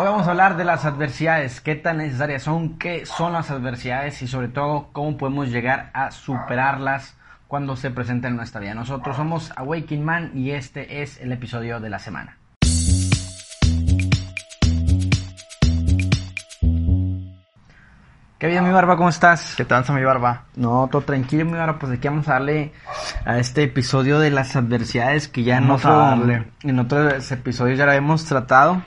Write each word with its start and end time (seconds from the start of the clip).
Hoy 0.00 0.04
vamos 0.04 0.28
a 0.28 0.30
hablar 0.30 0.56
de 0.56 0.62
las 0.62 0.84
adversidades, 0.84 1.60
qué 1.60 1.74
tan 1.74 1.96
necesarias 1.96 2.44
son, 2.44 2.78
qué 2.78 3.04
son 3.04 3.32
las 3.32 3.50
adversidades 3.50 4.22
y 4.22 4.28
sobre 4.28 4.46
todo 4.46 4.90
cómo 4.92 5.18
podemos 5.18 5.48
llegar 5.48 5.90
a 5.92 6.12
superarlas 6.12 7.16
cuando 7.48 7.74
se 7.74 7.90
presenten 7.90 8.30
en 8.30 8.36
nuestra 8.36 8.60
vida. 8.60 8.74
Nosotros 8.74 9.16
somos 9.16 9.50
Awakening 9.56 10.04
Man 10.04 10.30
y 10.36 10.52
este 10.52 11.02
es 11.02 11.20
el 11.20 11.32
episodio 11.32 11.80
de 11.80 11.90
la 11.90 11.98
semana. 11.98 12.38
¿Qué 18.38 18.46
bien, 18.46 18.62
mi 18.62 18.70
barba? 18.70 18.96
¿Cómo 18.96 19.08
estás? 19.08 19.54
¿Qué 19.56 19.64
tal, 19.64 19.84
mi 19.92 20.04
barba? 20.04 20.44
No, 20.54 20.88
todo 20.92 21.02
tranquilo, 21.02 21.44
mi 21.44 21.58
barba. 21.58 21.80
Pues 21.80 21.90
aquí 21.90 22.06
vamos 22.06 22.28
a 22.28 22.34
darle 22.34 22.72
a 23.24 23.38
este 23.38 23.64
episodio 23.64 24.20
de 24.20 24.30
las 24.30 24.54
adversidades 24.54 25.26
que 25.26 25.42
ya 25.42 25.56
en, 25.56 25.68
otro, 25.68 26.14
en 26.62 26.78
otros 26.78 27.32
episodios 27.32 27.76
ya 27.76 27.86
lo 27.86 27.90
hemos 27.90 28.26
tratado, 28.26 28.80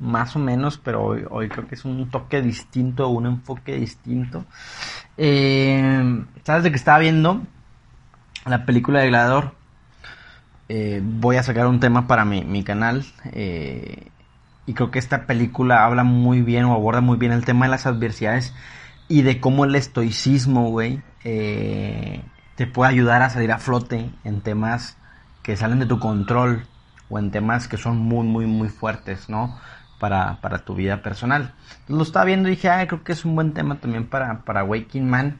más 0.00 0.34
o 0.34 0.38
menos, 0.38 0.78
pero 0.78 1.04
hoy, 1.04 1.48
creo 1.48 1.68
que 1.68 1.74
es 1.74 1.84
un 1.84 2.10
toque 2.10 2.40
distinto, 2.40 3.08
un 3.08 3.26
enfoque 3.26 3.76
distinto. 3.76 4.44
Eh, 5.16 6.24
¿Sabes 6.42 6.64
de 6.64 6.70
que 6.70 6.76
estaba 6.76 6.98
viendo 6.98 7.42
la 8.46 8.64
película 8.64 9.00
de 9.00 9.08
Gladiador? 9.08 9.54
Eh, 10.68 11.02
voy 11.04 11.36
a 11.36 11.42
sacar 11.42 11.66
un 11.66 11.80
tema 11.80 12.06
para 12.06 12.24
mi, 12.24 12.44
mi 12.44 12.64
canal. 12.64 13.04
Eh, 13.32 14.08
y 14.66 14.72
creo 14.72 14.90
que 14.90 14.98
esta 14.98 15.26
película 15.26 15.84
habla 15.84 16.02
muy 16.02 16.40
bien 16.42 16.64
o 16.64 16.74
aborda 16.74 17.02
muy 17.02 17.18
bien 17.18 17.32
el 17.32 17.44
tema 17.44 17.66
de 17.66 17.70
las 17.70 17.86
adversidades 17.86 18.54
y 19.08 19.22
de 19.22 19.40
cómo 19.40 19.64
el 19.64 19.74
estoicismo, 19.74 20.70
güey, 20.70 21.02
te 21.22 22.66
puede 22.72 22.90
ayudar 22.90 23.22
a 23.22 23.30
salir 23.30 23.52
a 23.52 23.58
flote 23.58 24.10
en 24.24 24.40
temas 24.40 24.96
que 25.42 25.56
salen 25.56 25.80
de 25.80 25.86
tu 25.86 25.98
control 25.98 26.66
o 27.10 27.18
en 27.18 27.30
temas 27.30 27.68
que 27.68 27.76
son 27.76 27.98
muy, 27.98 28.24
muy, 28.26 28.46
muy 28.46 28.68
fuertes, 28.68 29.28
¿no? 29.28 29.58
Para, 30.00 30.40
para 30.40 30.58
tu 30.58 30.74
vida 30.74 31.02
personal. 31.02 31.52
Entonces 31.70 31.96
lo 31.96 32.02
estaba 32.02 32.24
viendo 32.24 32.48
y 32.48 32.52
dije, 32.52 32.68
ah, 32.68 32.84
creo 32.88 33.04
que 33.04 33.12
es 33.12 33.24
un 33.24 33.36
buen 33.36 33.52
tema 33.52 33.76
también 33.76 34.06
para, 34.06 34.40
para 34.40 34.64
Waking 34.64 35.08
Man. 35.08 35.36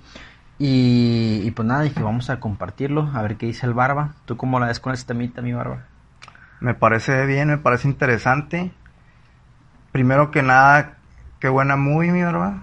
Y, 0.59 1.41
y, 1.43 1.51
pues 1.51 1.67
nada, 1.67 1.81
dije, 1.81 2.03
vamos 2.03 2.31
a 2.31 2.39
compartirlo, 2.39 3.11
a 3.15 3.23
ver 3.23 3.37
qué 3.37 3.47
dice 3.47 3.67
el 3.67 3.73
Barba. 3.73 4.13
¿Tú 4.27 4.37
cómo 4.37 4.61
la 4.61 4.67
ves 4.67 4.79
con 4.79 4.93
este 4.93 5.15
temita, 5.15 5.41
mi 5.41 5.53
Barba? 5.53 5.85
Me 6.61 6.75
parece 6.75 7.25
bien, 7.27 7.49
me 7.49 7.59
parece 7.59 7.89
interesante. 7.89 8.71
Primero 9.91 10.31
que 10.31 10.43
nada, 10.43 10.99
qué 11.41 11.49
buena 11.49 11.77
movie, 11.77 12.13
mi 12.13 12.23
Barba 12.23 12.63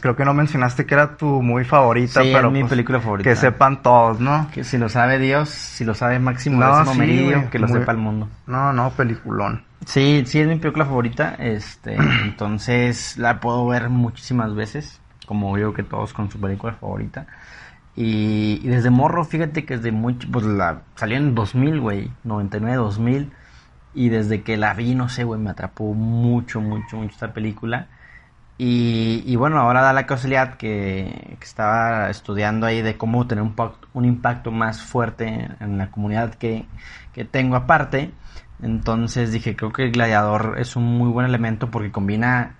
creo 0.00 0.16
que 0.16 0.24
no 0.24 0.34
mencionaste 0.34 0.86
que 0.86 0.94
era 0.94 1.16
tu 1.16 1.42
muy 1.42 1.64
favorita, 1.64 2.20
pero 2.20 2.50
mi 2.50 2.60
pues, 2.60 2.70
película 2.70 3.00
favorita. 3.00 3.28
Que 3.28 3.36
sepan 3.36 3.82
todos, 3.82 4.20
¿no? 4.20 4.48
Que 4.52 4.64
si 4.64 4.78
lo 4.78 4.88
sabe 4.88 5.18
Dios, 5.18 5.48
si 5.48 5.84
lo 5.84 5.94
sabe 5.94 6.18
Máximo 6.18 6.58
no, 6.58 6.84
que 7.50 7.58
lo 7.58 7.68
sepa 7.68 7.92
el 7.92 7.98
mundo. 7.98 8.28
No, 8.46 8.72
no, 8.72 8.90
peliculón. 8.90 9.64
Sí, 9.86 10.22
sí 10.26 10.38
es 10.40 10.48
mi 10.48 10.56
película 10.56 10.84
favorita, 10.84 11.34
este, 11.38 11.96
entonces 12.22 13.18
la 13.18 13.40
puedo 13.40 13.66
ver 13.66 13.90
muchísimas 13.90 14.54
veces, 14.54 15.00
como 15.26 15.58
yo 15.58 15.74
que 15.74 15.82
todos 15.82 16.12
con 16.12 16.30
su 16.30 16.40
película 16.40 16.74
favorita. 16.74 17.26
Y, 17.94 18.66
desde 18.68 18.90
morro, 18.90 19.24
fíjate 19.24 19.64
que 19.64 19.76
desde 19.76 19.92
muy, 19.92 20.14
pues 20.14 20.44
la 20.44 20.82
salió 20.96 21.16
en 21.18 21.34
2000, 21.34 21.80
güey, 21.80 22.10
99, 22.24 22.76
2000. 22.76 23.32
Y 23.94 24.08
desde 24.08 24.42
que 24.42 24.56
la 24.56 24.74
vi, 24.74 24.94
no 24.94 25.08
sé, 25.10 25.24
güey, 25.24 25.40
me 25.40 25.50
atrapó 25.50 25.92
mucho, 25.94 26.60
mucho, 26.60 26.96
mucho 26.96 27.12
esta 27.12 27.34
película. 27.34 27.88
Y, 28.58 29.34
bueno, 29.36 29.58
ahora 29.58 29.82
da 29.82 29.92
la 29.92 30.06
casualidad 30.06 30.54
que, 30.56 31.36
estaba 31.42 32.10
estudiando 32.10 32.66
ahí 32.66 32.80
de 32.80 32.96
cómo 32.96 33.26
tener 33.26 33.42
un, 33.42 33.54
un 33.92 34.04
impacto 34.04 34.52
más 34.52 34.80
fuerte 34.82 35.48
en 35.58 35.78
la 35.78 35.90
comunidad 35.90 36.34
que, 36.34 36.66
tengo 37.32 37.56
aparte. 37.56 38.12
Entonces 38.62 39.32
dije, 39.32 39.56
creo 39.56 39.72
que 39.72 39.84
el 39.84 39.92
gladiador 39.92 40.56
es 40.58 40.76
un 40.76 40.84
muy 40.84 41.10
buen 41.10 41.26
elemento 41.26 41.70
porque 41.70 41.90
combina 41.90 42.54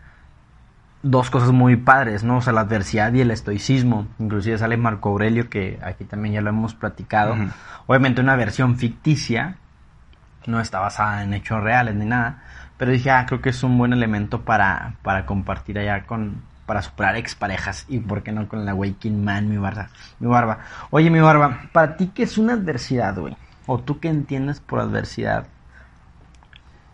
dos 1.02 1.30
cosas 1.30 1.52
muy 1.52 1.76
padres, 1.76 2.24
¿no? 2.24 2.38
O 2.38 2.40
sea, 2.42 2.52
la 2.52 2.62
adversidad 2.62 3.12
y 3.12 3.20
el 3.20 3.30
estoicismo. 3.30 4.06
Inclusive 4.18 4.58
sale 4.58 4.76
Marco 4.76 5.10
Aurelio, 5.10 5.48
que 5.48 5.78
aquí 5.82 6.04
también 6.04 6.34
ya 6.34 6.40
lo 6.40 6.50
hemos 6.50 6.74
platicado. 6.74 7.36
Obviamente 7.86 8.20
una 8.20 8.36
versión 8.36 8.76
ficticia, 8.76 9.56
no 10.46 10.60
está 10.60 10.80
basada 10.80 11.22
en 11.22 11.34
hechos 11.34 11.62
reales 11.62 11.94
ni 11.94 12.04
nada 12.04 12.42
pero 12.82 12.90
dije, 12.90 13.12
ah, 13.12 13.26
creo 13.26 13.40
que 13.40 13.50
es 13.50 13.62
un 13.62 13.78
buen 13.78 13.92
elemento 13.92 14.40
para, 14.40 14.96
para 15.02 15.24
compartir 15.24 15.78
allá 15.78 16.04
con, 16.04 16.42
para 16.66 16.82
superar 16.82 17.16
exparejas 17.16 17.86
y 17.88 18.00
por 18.00 18.24
qué 18.24 18.32
no 18.32 18.48
con 18.48 18.64
la 18.64 18.74
Waking 18.74 19.22
Man, 19.22 19.48
mi 19.48 19.56
barba, 19.56 19.90
mi 20.18 20.26
barba. 20.26 20.58
Oye, 20.90 21.08
mi 21.08 21.20
barba, 21.20 21.60
¿para 21.72 21.96
ti 21.96 22.10
qué 22.12 22.24
es 22.24 22.38
una 22.38 22.54
adversidad, 22.54 23.16
güey? 23.16 23.36
¿O 23.66 23.78
tú 23.78 24.00
qué 24.00 24.08
entiendes 24.08 24.58
por 24.58 24.80
adversidad? 24.80 25.46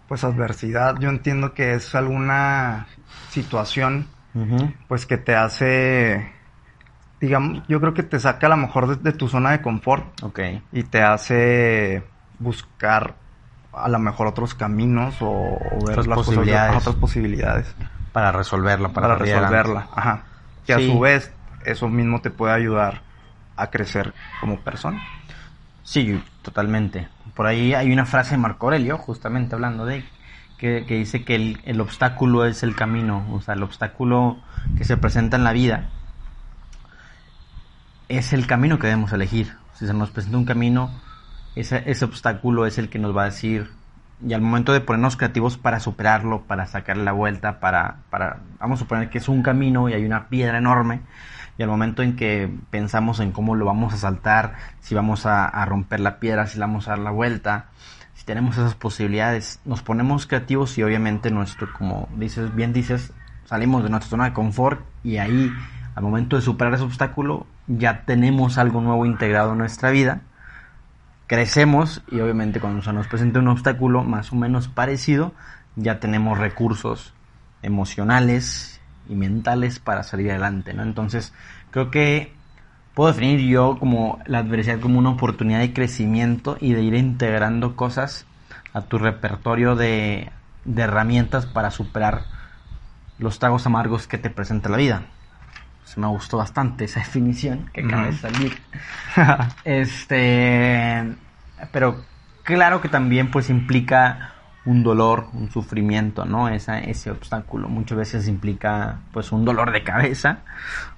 Pues 0.08 0.24
adversidad, 0.24 0.98
yo 0.98 1.10
entiendo 1.10 1.52
que 1.52 1.74
es 1.74 1.94
alguna 1.94 2.86
situación, 3.30 4.06
pues 4.88 5.04
que 5.04 5.19
te 5.19 5.34
hace, 5.34 6.32
digamos, 7.20 7.62
yo 7.69 7.78
creo 7.80 7.92
que 7.92 8.02
te 8.02 8.19
saca 8.19 8.46
a 8.46 8.50
lo 8.50 8.56
mejor 8.56 8.98
de, 9.00 9.12
tu 9.12 9.28
zona 9.28 9.50
de 9.50 9.60
confort. 9.60 10.04
Ok. 10.22 10.41
Y 10.72 10.84
te 10.84 11.02
hace 11.02 12.02
buscar 12.38 13.16
a 13.72 13.88
lo 13.88 13.98
mejor 13.98 14.28
otros 14.28 14.54
caminos 14.54 15.16
o, 15.20 15.58
ver 15.86 16.06
las 16.06 16.16
posibilidades. 16.16 16.76
otras 16.76 16.96
posibilidades. 16.96 17.75
Para 18.12 18.32
resolverla, 18.32 18.88
para, 18.88 19.14
resolverla. 19.14 19.88
Ajá. 19.94 20.22
Que 20.66 20.72
a 20.72 20.78
su 20.78 20.98
vez 20.98 21.32
eso 21.64 21.88
mismo 21.88 22.20
te 22.20 22.30
puede 22.30 22.54
ayudar 22.54 23.02
a 23.56 23.69
crecer 23.70 24.14
como 24.40 24.58
persona. 24.60 25.02
Sí, 25.82 26.22
totalmente. 26.48 27.09
Por 27.34 27.47
ahí 27.47 27.75
hay 27.75 27.92
una 27.92 28.06
frase 28.06 28.32
de 28.32 28.38
Marco 28.38 28.66
Aurelio, 28.66 28.97
justamente 28.97 29.54
hablando 29.54 29.84
de 29.84 30.03
que, 30.56 30.86
que 30.86 30.94
dice 30.94 31.22
que 31.22 31.34
el, 31.34 31.60
el, 31.66 31.81
obstáculo 31.82 32.47
es 32.47 32.62
el 32.62 32.75
camino, 32.75 33.26
o 33.31 33.42
sea, 33.42 33.53
el 33.53 33.62
obstáculo 33.62 34.38
que 34.78 34.84
se 34.84 34.97
presenta 34.97 35.37
en 35.37 35.44
la 35.44 35.53
vida 35.53 35.91
es 38.08 38.32
el 38.32 38.47
camino 38.47 38.78
que 38.78 38.87
debemos 38.87 39.12
elegir. 39.12 39.53
Si 39.75 39.87
se 39.87 39.92
nos 39.92 40.10
presenta 40.10 40.38
un 40.38 40.47
camino, 40.47 40.91
ese, 41.54 41.82
ese 41.84 42.06
obstáculo 42.06 42.64
es 42.64 42.78
el 42.78 42.88
que 42.88 42.98
nos 42.98 43.14
va 43.14 43.22
a 43.22 43.26
decir, 43.26 43.70
y 44.26 44.32
al 44.32 44.41
momento 44.41 44.72
de 44.72 44.81
ponernos 44.81 45.16
creativos 45.16 45.58
para 45.58 45.81
superarlo, 45.81 46.44
para 46.47 46.66
sacarle 46.66 47.04
la 47.04 47.12
vuelta, 47.12 47.60
para, 47.60 47.98
para, 48.08 48.38
vamos 48.58 48.81
a 48.81 48.84
suponer 48.84 49.10
que 49.10 49.19
es 49.19 49.28
un 49.28 49.42
camino 49.42 49.91
y 49.91 49.92
hay 49.92 50.06
una 50.06 50.28
piedra 50.28 50.56
enorme, 50.56 51.03
y 51.58 51.62
al 51.62 51.69
momento 51.69 52.02
en 52.02 52.16
que 52.16 52.50
pensamos 52.70 53.20
en 53.20 53.32
cómo 53.32 53.56
lo 53.56 53.66
vamos 53.66 53.92
a 53.92 53.96
saltar, 53.96 54.54
si 54.80 54.94
vamos 54.94 55.26
a, 55.26 55.64
romper 55.66 56.00
la 56.00 56.20
piedra, 56.20 56.46
si 56.46 56.58
la 56.58 56.66
vamos 56.66 56.86
a 56.86 56.92
dar 56.92 57.00
la 57.00 57.10
vuelta, 57.10 57.66
si 58.14 58.24
tenemos 58.24 58.56
esas 58.56 58.74
posibilidades, 58.74 59.60
nos 59.64 59.82
ponemos 59.82 60.26
creativos 60.26 60.78
y 60.78 60.82
obviamente 60.82 61.30
nuestro, 61.30 61.69
como 61.72 62.08
dices, 62.16 62.54
bien 62.54 62.72
dices, 62.72 63.12
salimos 63.44 63.82
de 63.82 63.91
nuestra 63.91 64.08
zona 64.08 64.24
de 64.26 64.32
confort 64.32 64.80
y 65.02 65.19
ahí, 65.19 65.52
al 65.94 66.02
momento 66.02 66.36
de 66.36 66.42
superar 66.42 66.72
ese 66.74 66.84
obstáculo, 66.84 67.46
ya 67.66 68.04
tenemos 68.06 68.56
algo 68.56 68.80
nuevo 68.80 69.04
integrado 69.04 69.52
en 69.52 69.58
nuestra 69.58 69.90
vida 69.90 70.22
crecemos 71.28 72.02
y 72.10 72.20
obviamente 72.20 72.58
cuando 72.58 72.82
se 72.82 72.92
nos 72.92 73.06
presenta 73.06 73.38
un 73.38 73.48
obstáculo 73.48 74.02
más 74.02 74.32
o 74.32 74.36
menos 74.36 74.66
parecido, 74.66 75.34
ya 75.76 76.00
tenemos 76.00 76.38
recursos 76.38 77.12
emocionales 77.62 78.77
y 79.08 79.14
mentales 79.14 79.80
para 79.80 80.02
salir 80.02 80.30
adelante, 80.30 80.74
¿no? 80.74 80.82
Entonces, 80.82 81.32
creo 81.70 81.91
que 81.91 82.36
puedo 82.94 83.12
definir 83.12 83.41
yo 83.41 83.78
como 83.78 84.19
la 84.26 84.38
adversidad 84.41 84.80
como 84.80 84.98
una 84.98 85.10
oportunidad 85.10 85.60
de 85.60 85.72
crecimiento 85.72 86.56
y 86.60 86.72
de 86.72 86.82
ir 86.82 86.94
integrando 86.94 87.76
cosas 87.76 88.26
a 88.72 88.82
tu 88.82 88.98
repertorio 88.98 89.76
de, 89.76 90.32
de 90.64 90.82
herramientas 90.82 91.46
para 91.46 91.70
superar 91.70 92.26
los 93.19 93.38
tragos 93.38 93.66
amargos 93.66 94.06
que 94.06 94.19
te 94.19 94.30
presenta 94.30 94.69
la 94.69 94.76
vida. 94.76 95.02
Se 95.84 96.00
me 96.00 96.06
gustó 96.06 96.38
bastante 96.38 96.84
esa 96.84 97.00
definición 97.04 97.70
que 97.72 97.82
acaba 97.82 98.06
de 98.06 98.12
salir. 98.12 98.52
este, 99.64 101.16
pero 101.72 102.04
claro 102.42 102.80
que 102.80 102.88
también 102.88 103.30
pues 103.30 103.50
implica 103.50 104.38
un 104.64 104.82
dolor, 104.82 105.28
un 105.32 105.50
sufrimiento, 105.50 106.24
¿no? 106.24 106.48
Esa, 106.48 106.78
ese 106.78 107.10
obstáculo 107.10 107.69
muchas 107.69 107.98
veces 107.98 108.28
implica 108.28 109.00
pues 109.12 109.32
un 109.32 109.44
dolor 109.44 109.72
de 109.72 109.82
cabeza 109.82 110.40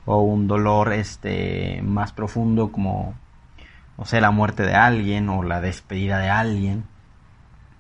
o 0.06 0.22
un 0.22 0.48
dolor 0.48 0.92
este 0.92 1.80
más 1.82 2.12
profundo 2.12 2.72
como 2.72 3.14
no 4.00 4.06
sé, 4.06 4.18
la 4.22 4.30
muerte 4.30 4.62
de 4.62 4.74
alguien 4.74 5.28
o 5.28 5.42
la 5.42 5.60
despedida 5.60 6.18
de 6.18 6.30
alguien. 6.30 6.84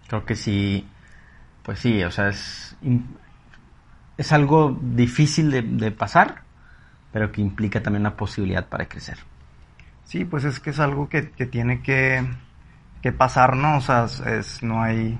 Creo 0.06 0.26
que 0.26 0.36
sí, 0.36 0.86
pues 1.62 1.78
sí, 1.78 2.04
o 2.04 2.10
sea, 2.10 2.28
es, 2.28 2.76
es 4.18 4.30
algo 4.30 4.78
difícil 4.82 5.78
de, 5.78 5.90
pasar, 5.92 6.42
pero 7.10 7.32
que 7.32 7.40
implica 7.40 7.82
también 7.82 8.02
una 8.02 8.18
posibilidad 8.18 8.66
para 8.66 8.84
crecer. 8.84 9.16
Sí, 10.04 10.26
pues 10.26 10.44
es 10.44 10.60
que 10.60 10.70
es 10.70 10.78
algo 10.78 11.08
que, 11.08 11.22
tiene 11.22 11.80
que, 11.80 12.22
pasar, 13.12 13.56
¿no? 13.56 13.78
O 13.78 13.80
sea, 13.80 14.04
es, 14.04 14.62
no 14.62 14.82
hay, 14.82 15.18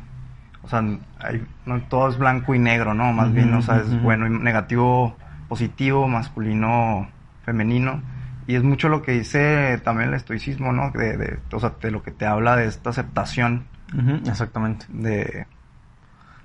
o 0.63 0.69
sea, 0.69 0.85
hay, 1.19 1.47
no, 1.67 1.81
todo 1.83 2.09
es 2.09 2.19
blanco 2.19 2.55
y 2.55 2.59
negro, 2.59 2.95
¿no? 2.95 3.13
Más 3.13 3.33
bien, 3.33 3.53
o 3.55 3.63
sea, 3.63 3.77
es 3.79 4.03
bueno 4.03 4.27
y 4.27 4.31
negativo, 4.31 5.17
positivo, 5.49 6.09
masculino, 6.09 7.09
femenino. 7.45 8.03
Y 8.47 8.57
es 8.57 8.63
mucho 8.63 8.89
lo 8.89 9.03
que 9.03 9.13
dice 9.13 9.81
también 9.85 10.11
el 10.11 10.17
estoicismo, 10.17 10.73
¿no? 10.73 10.91
De, 10.91 11.17
de, 11.17 11.39
o 11.53 11.61
sea, 11.61 11.75
de 11.81 11.91
lo 11.91 12.03
que 12.03 12.11
te 12.11 12.27
habla 12.27 12.57
de 12.57 12.67
esta 12.67 12.91
aceptación. 12.91 13.67
exactamente. 14.27 14.87
De, 14.89 15.47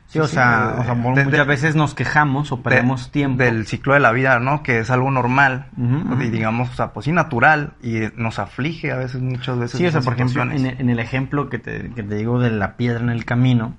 Sí, 0.08 0.20
o, 0.20 0.28
sea, 0.28 0.76
o 0.80 0.84
sea, 0.84 0.94
muchas 0.94 1.48
veces 1.48 1.76
nos 1.76 1.96
quejamos 1.96 2.52
o 2.52 2.62
perdemos 2.62 3.12
tiempo. 3.12 3.44
Del 3.44 3.66
ciclo 3.66 3.96
de 3.96 4.00
la 4.00 4.12
vida, 4.12 4.40
¿no? 4.40 4.62
Que 4.62 4.80
es 4.80 4.92
algo 4.92 5.10
normal, 5.10 5.68
y 5.78 6.30
digamos, 6.30 6.70
o 6.70 6.74
sea, 6.74 6.94
pues 6.94 7.06
sí, 7.06 7.12
natural, 7.12 7.74
y 7.82 8.02
nos 8.16 8.40
aflige 8.40 8.92
a 8.92 8.98
veces, 8.98 9.22
muchas 9.22 9.58
veces. 9.58 9.78
Sí, 9.78 9.86
o 9.86 9.92
sea, 9.92 10.02
por 10.02 10.14
ejemplo, 10.14 10.44
en 10.44 10.90
el, 10.90 11.00
ejemplo 11.00 11.50
que 11.50 11.58
te, 11.58 11.90
que 11.92 12.04
te 12.04 12.16
digo 12.16 12.40
de 12.40 12.52
la 12.52 12.78
piedra 12.78 13.00
en 13.00 13.10
el 13.10 13.26
camino, 13.26 13.76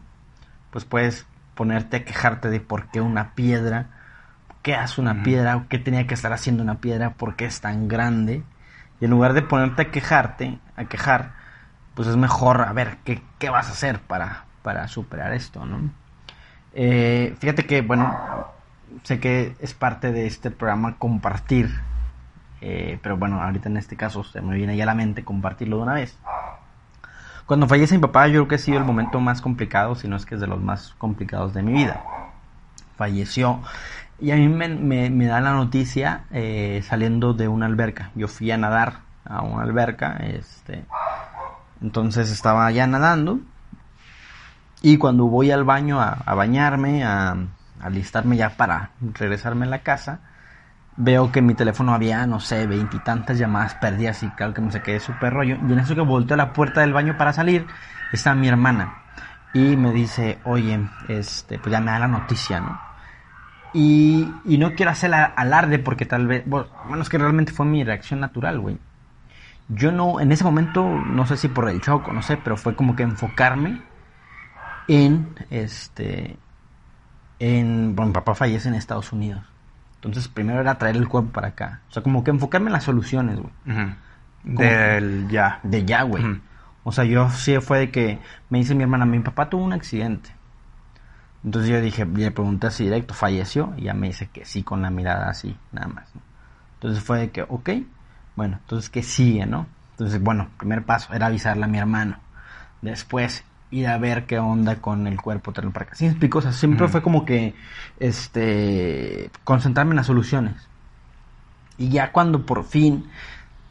pues 0.76 0.84
puedes 0.84 1.26
ponerte 1.55 1.96
a 1.96 2.05
quejarte 2.05 2.50
de 2.50 2.61
por 2.61 2.88
qué 2.88 3.00
una 3.00 3.34
piedra, 3.34 3.87
qué 4.61 4.75
hace 4.75 5.00
una 5.00 5.23
piedra, 5.23 5.64
qué 5.70 5.78
tenía 5.78 6.06
que 6.06 6.12
estar 6.12 6.34
haciendo 6.34 6.62
una 6.62 6.82
piedra, 6.82 7.14
por 7.14 7.34
qué 7.34 7.46
es 7.46 7.62
tan 7.62 7.88
grande. 7.88 8.43
Y 9.00 9.06
en 9.06 9.11
lugar 9.11 9.32
de 9.32 9.40
ponerte 9.40 9.81
a 9.81 9.90
quejarte, 9.90 10.58
a 10.76 10.84
quejar, 10.84 11.32
pues 11.94 12.08
es 12.08 12.17
mejor 12.19 12.61
a 12.61 12.75
ver 12.75 12.99
qué, 13.05 13.23
qué 13.38 13.49
vas 13.49 13.70
a 13.70 13.73
hacer 13.73 14.00
para, 14.00 14.44
para 14.61 14.87
superar 14.87 15.32
esto, 15.32 15.64
¿no? 15.64 15.88
Eh, 16.75 17.34
fíjate 17.38 17.64
que, 17.64 17.81
bueno, 17.81 18.14
sé 19.02 19.19
que 19.19 19.56
es 19.61 19.73
parte 19.73 20.12
de 20.12 20.26
este 20.26 20.50
programa 20.50 20.99
compartir, 20.99 21.70
eh, 22.61 22.99
pero 23.02 23.17
bueno, 23.17 23.40
ahorita 23.40 23.70
en 23.70 23.78
este 23.78 23.96
caso 23.96 24.25
se 24.25 24.43
me 24.43 24.55
viene 24.55 24.76
ya 24.76 24.82
a 24.82 24.87
la 24.88 24.94
mente 24.94 25.25
compartirlo 25.25 25.78
de 25.78 25.82
una 25.84 25.94
vez. 25.94 26.19
Cuando 27.47 27.69
fallece 27.69 27.95
mi 27.95 28.01
papá, 28.01 28.27
yo 28.27 28.33
creo 28.33 28.49
que 28.49 28.55
ha 28.57 28.59
sido 28.59 28.79
el 28.79 28.85
momento 28.85 29.21
más 29.21 29.41
complicado, 29.41 29.95
si 29.95 30.09
no 30.09 30.17
es 30.17 30.27
que 30.27 30.35
es 30.35 30.41
de 30.41 30.49
los 30.49 30.61
más 30.61 30.95
complicados 30.99 31.55
de 31.55 31.63
mi 31.63 31.73
vida. 31.73 32.03
Falleció 32.97 33.61
y 34.19 34.31
a 34.31 34.37
mí 34.37 34.49
me, 34.49 35.27
da 35.27 35.41
la 35.41 35.53
noticia 35.53 36.25
eh, 36.31 36.83
saliendo 36.89 37.35
de 37.35 37.49
una 37.49 37.67
alberca. 37.67 38.11
Yo 38.15 38.29
fui 38.29 38.51
a 38.51 38.57
nadar 38.57 39.01
a 39.25 39.43
una 39.43 39.63
alberca, 39.63 40.17
este, 40.17 40.85
entonces 41.83 42.31
estaba 42.31 42.71
ya 42.71 42.87
nadando 42.87 43.41
y 44.83 44.99
cuando 44.99 45.27
voy 45.27 45.51
al 45.51 45.65
baño 45.65 46.01
a, 46.01 46.35
bañarme, 46.35 47.05
a, 47.05 47.37
alistarme 47.81 48.37
ya 48.37 48.51
para 48.51 48.91
regresarme 49.01 49.67
a 49.67 49.69
la 49.69 49.81
casa, 49.81 50.21
veo 50.97 51.31
que 51.31 51.43
mi 51.43 51.55
teléfono 51.55 51.95
había, 51.95 52.27
no 52.27 52.41
sé, 52.41 52.67
veintitantas 52.67 53.39
llamadas 53.39 53.75
perdidas 53.75 54.23
y 54.23 54.29
claro 54.31 54.55
que 54.55 54.63
me 54.63 54.73
saqué 54.73 54.93
de 54.93 55.01
súper 55.01 55.33
rollo. 55.33 55.57
Y 55.69 55.73
en 55.73 55.79
eso 55.79 55.95
que 55.95 56.01
volteo 56.01 56.35
a 56.35 56.39
la 56.39 56.53
puerta 56.53 56.81
del 56.81 56.93
baño 56.93 57.17
para 57.17 57.33
salir, 57.33 57.67
está 58.13 58.35
mi 58.35 58.49
hermana. 58.49 59.03
Y 59.53 59.77
me 59.77 59.93
dice, 59.93 60.39
oye, 60.45 60.81
este, 61.09 61.59
pues 61.59 61.73
ya 61.73 61.81
me 61.81 61.91
da 61.91 61.99
la 61.99 62.09
noticia, 62.09 62.61
¿no? 62.61 62.81
Y, 63.73 64.33
y 64.45 64.59
no 64.59 64.75
quiero 64.75 64.91
hacer 64.91 65.13
alarde 65.15 65.79
porque 65.79 66.07
tal 66.07 66.27
vez, 66.27 66.45
bueno, 66.47 66.67
es 67.01 67.09
que 67.09 67.19
realmente 67.19 67.53
fue 67.53 67.67
mi 67.67 67.85
reacción 67.85 68.21
natural, 68.21 68.59
güey. 68.59 68.79
Yo 69.69 69.93
no, 69.93 70.21
en 70.21 70.33
ese 70.33 70.45
momento, 70.45 70.87
no 70.89 71.27
sé 71.27 71.37
si 71.37 71.49
por 71.49 71.69
el 71.69 71.81
choco, 71.81 72.13
no 72.13 72.23
sé, 72.23 72.37
pero 72.37 72.57
fue 72.57 72.77
como 72.77 72.95
que 72.97 73.03
enfocarme 73.03 73.83
en 74.89 75.35
este 75.51 76.39
en 77.39 77.95
bueno, 77.95 78.09
mi 78.09 78.15
papá 78.15 78.35
fallece 78.35 78.69
en 78.69 78.75
Estados 78.75 79.13
Unidos. 79.13 79.43
Entonces, 80.06 80.29
primero 80.29 80.61
era 80.61 80.79
traer 80.79 80.97
el 80.97 81.08
cuerpo 81.08 81.32
para 81.32 81.49
acá. 81.49 81.81
O 81.91 81.93
sea, 81.93 82.03
como 82.03 82.23
que 82.23 82.31
enfocarme 82.31 82.69
en 82.69 82.75
las 82.75 82.85
soluciones, 82.85 83.38
güey. 83.38 83.53
Del 84.44 85.29
ya. 85.29 85.61
De 85.62 85.85
ya, 85.85 86.03
güey. 86.03 86.41
O 86.85 86.93
sea, 86.93 87.05
yo 87.05 87.29
sí 87.31 87.58
fue 87.61 87.81
de 87.81 87.91
que 87.91 88.20
me 88.49 88.58
dice 88.58 88.75
mi 88.75 88.85
hermana, 88.85 89.05
mi 89.05 89.19
papá 89.19 89.50
tuvo 89.50 89.64
un 89.64 89.73
accidente. 89.73 90.31
Entonces 91.44 91.70
yo 91.70 91.81
dije, 91.81 92.05
le 92.06 92.31
pregunté 92.31 92.69
así 92.69 92.85
directo, 92.85 93.14
¿falleció? 93.14 93.75
Y 93.76 93.82
ya 93.82 93.94
me 93.94 94.06
dice 94.06 94.29
que 94.32 94.44
sí, 94.44 94.62
con 94.62 94.82
la 94.82 94.91
mirada 94.91 95.29
así, 95.29 95.56
nada 95.73 95.88
más. 95.88 96.09
Entonces 96.75 97.02
fue 97.02 97.19
de 97.19 97.31
que, 97.31 97.43
ok, 97.43 97.70
bueno, 98.37 98.59
entonces 98.62 98.91
que 98.91 99.02
sigue, 99.02 99.47
¿no? 99.47 99.67
Entonces, 99.93 100.23
bueno, 100.23 100.49
primer 100.59 100.85
paso 100.85 101.12
era 101.14 101.26
avisarle 101.26 101.64
a 101.64 101.69
mi 101.69 101.79
hermano. 101.79 102.19
Después, 102.82 103.44
ir 103.71 103.87
a 103.89 103.99
ver 103.99 104.27
qué 104.27 104.39
onda 104.39 104.77
con 104.77 105.07
el 105.07 105.21
cuerpo 105.21 105.51
acá. 105.51 105.95
¿Sí 105.95 106.07
explico? 106.07 106.39
O 106.39 106.43
sea, 106.43 106.53
siempre 106.53 106.89
fue 106.89 107.03
como 107.03 107.25
que 107.25 107.55
este 107.99 109.31
concentrarme 109.45 109.93
en 109.93 109.97
las 109.97 110.07
soluciones. 110.07 110.55
Y 111.79 111.91
ya 111.91 112.13
cuando 112.13 112.47
por 112.47 112.65
fin 112.65 113.07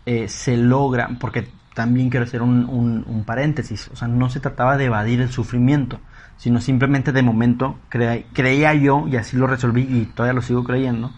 eh, 0.06 0.28
se 0.28 0.58
logra, 0.58 1.10
porque 1.20 1.48
también 1.74 2.10
quiero 2.10 2.26
hacer 2.26 2.42
un, 2.42 2.66
un, 2.70 3.24
paréntesis, 3.26 3.90
o 3.92 3.96
sea, 3.96 4.08
no 4.08 4.30
se 4.30 4.40
trataba 4.40 4.78
de 4.78 4.86
evadir 4.86 5.20
el 5.22 5.30
sufrimiento, 5.30 6.00
sino 6.38 6.62
simplemente 6.62 7.12
de 7.12 7.22
momento 7.22 7.78
creía 7.90 8.74
yo, 8.76 9.08
y 9.08 9.18
así 9.18 9.36
lo 9.36 9.48
resolví 9.48 9.82
y 9.82 10.06
todavía 10.06 10.34
lo 10.34 10.42
sigo 10.42 10.64
creyendo, 10.64 11.12